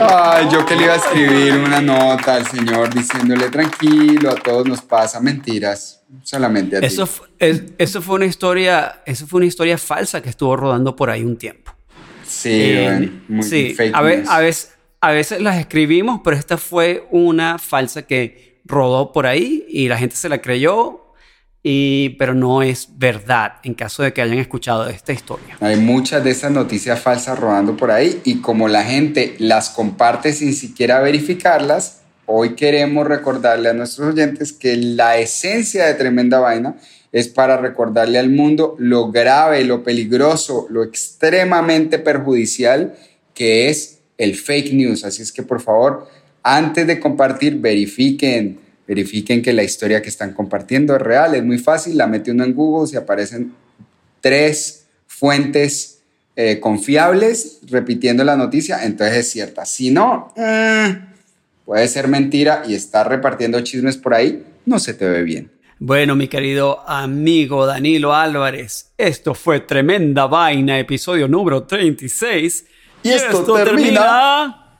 Ay, 0.00 0.48
yo 0.52 0.64
que 0.66 0.74
le 0.76 0.82
iba 0.84 0.92
a 0.94 0.96
escribir 0.96 1.52
una 1.54 1.80
nota 1.80 2.34
al 2.34 2.46
señor 2.46 2.92
diciéndole 2.92 3.48
tranquilo, 3.50 4.30
a 4.30 4.34
todos 4.34 4.66
nos 4.66 4.82
pasa 4.82 5.20
mentiras, 5.20 6.02
solamente 6.22 6.76
a 6.76 6.80
ti. 6.80 6.86
Eso, 6.86 7.06
fu- 7.06 7.24
es- 7.38 7.62
eso 7.78 8.02
fue 8.02 8.16
una 8.16 8.26
historia, 8.26 9.00
eso 9.06 9.26
fue 9.26 9.38
una 9.38 9.46
historia 9.46 9.78
falsa 9.78 10.20
que 10.20 10.28
estuvo 10.30 10.56
rodando 10.56 10.94
por 10.96 11.08
ahí 11.10 11.22
un 11.24 11.36
tiempo. 11.36 11.72
Sí, 12.26 12.50
Eh, 12.52 12.82
bueno, 12.98 13.12
muy 13.28 13.42
sí, 13.42 13.74
fake 13.74 13.94
a, 13.94 14.02
ve- 14.02 14.16
news. 14.18 14.28
a 14.28 14.38
veces, 14.40 14.74
a 15.00 15.10
veces 15.12 15.40
las 15.40 15.58
escribimos, 15.58 16.20
pero 16.24 16.36
esta 16.36 16.58
fue 16.58 17.06
una 17.10 17.58
falsa 17.58 18.02
que 18.02 18.60
rodó 18.64 19.12
por 19.12 19.26
ahí 19.26 19.64
y 19.68 19.88
la 19.88 19.96
gente 19.98 20.16
se 20.16 20.28
la 20.28 20.40
creyó, 20.42 21.11
pero 21.62 22.34
no 22.34 22.62
es 22.62 22.88
verdad 22.96 23.54
en 23.62 23.74
caso 23.74 24.02
de 24.02 24.12
que 24.12 24.20
hayan 24.20 24.38
escuchado 24.38 24.88
esta 24.88 25.12
historia. 25.12 25.56
Hay 25.60 25.76
muchas 25.76 26.24
de 26.24 26.30
esas 26.30 26.50
noticias 26.50 27.00
falsas 27.00 27.38
rodando 27.38 27.76
por 27.76 27.90
ahí 27.90 28.20
y 28.24 28.40
como 28.40 28.66
la 28.68 28.82
gente 28.84 29.36
las 29.38 29.70
comparte 29.70 30.32
sin 30.32 30.54
siquiera 30.54 31.00
verificarlas, 31.00 32.00
hoy 32.26 32.54
queremos 32.56 33.06
recordarle 33.06 33.68
a 33.68 33.74
nuestros 33.74 34.14
oyentes 34.14 34.52
que 34.52 34.76
la 34.76 35.18
esencia 35.18 35.86
de 35.86 35.94
Tremenda 35.94 36.40
Vaina 36.40 36.76
es 37.12 37.28
para 37.28 37.58
recordarle 37.58 38.18
al 38.18 38.30
mundo 38.30 38.74
lo 38.78 39.12
grave, 39.12 39.64
lo 39.64 39.84
peligroso, 39.84 40.66
lo 40.70 40.82
extremadamente 40.82 41.98
perjudicial 41.98 42.94
que 43.34 43.68
es 43.68 44.00
el 44.18 44.34
fake 44.34 44.72
news. 44.72 45.04
Así 45.04 45.22
es 45.22 45.30
que 45.30 45.42
por 45.42 45.60
favor, 45.60 46.08
antes 46.42 46.86
de 46.86 46.98
compartir, 46.98 47.58
verifiquen, 47.58 48.61
verifiquen 48.86 49.42
que 49.42 49.52
la 49.52 49.62
historia 49.62 50.02
que 50.02 50.08
están 50.08 50.32
compartiendo 50.32 50.94
es 50.96 51.02
real. 51.02 51.34
Es 51.34 51.44
muy 51.44 51.58
fácil, 51.58 51.96
la 51.96 52.06
mete 52.06 52.30
uno 52.30 52.44
en 52.44 52.54
Google, 52.54 52.88
si 52.88 52.96
aparecen 52.96 53.52
tres 54.20 54.86
fuentes 55.06 56.00
eh, 56.36 56.58
confiables 56.60 57.60
repitiendo 57.68 58.24
la 58.24 58.36
noticia, 58.36 58.84
entonces 58.84 59.18
es 59.18 59.30
cierta. 59.30 59.64
Si 59.66 59.90
no, 59.90 60.32
mm, 60.36 61.64
puede 61.64 61.86
ser 61.88 62.08
mentira 62.08 62.62
y 62.66 62.74
estar 62.74 63.08
repartiendo 63.08 63.60
chismes 63.60 63.96
por 63.96 64.14
ahí, 64.14 64.42
no 64.66 64.78
se 64.78 64.94
te 64.94 65.06
ve 65.08 65.22
bien. 65.22 65.50
Bueno, 65.78 66.14
mi 66.14 66.28
querido 66.28 66.88
amigo 66.88 67.66
Danilo 67.66 68.14
Álvarez, 68.14 68.92
esto 68.96 69.34
fue 69.34 69.60
Tremenda 69.60 70.26
Vaina, 70.26 70.78
episodio 70.78 71.26
número 71.26 71.64
36. 71.64 72.66
Y 73.02 73.08
esto 73.10 73.42
termina- 73.54 74.00
¡Ah, 74.04 74.61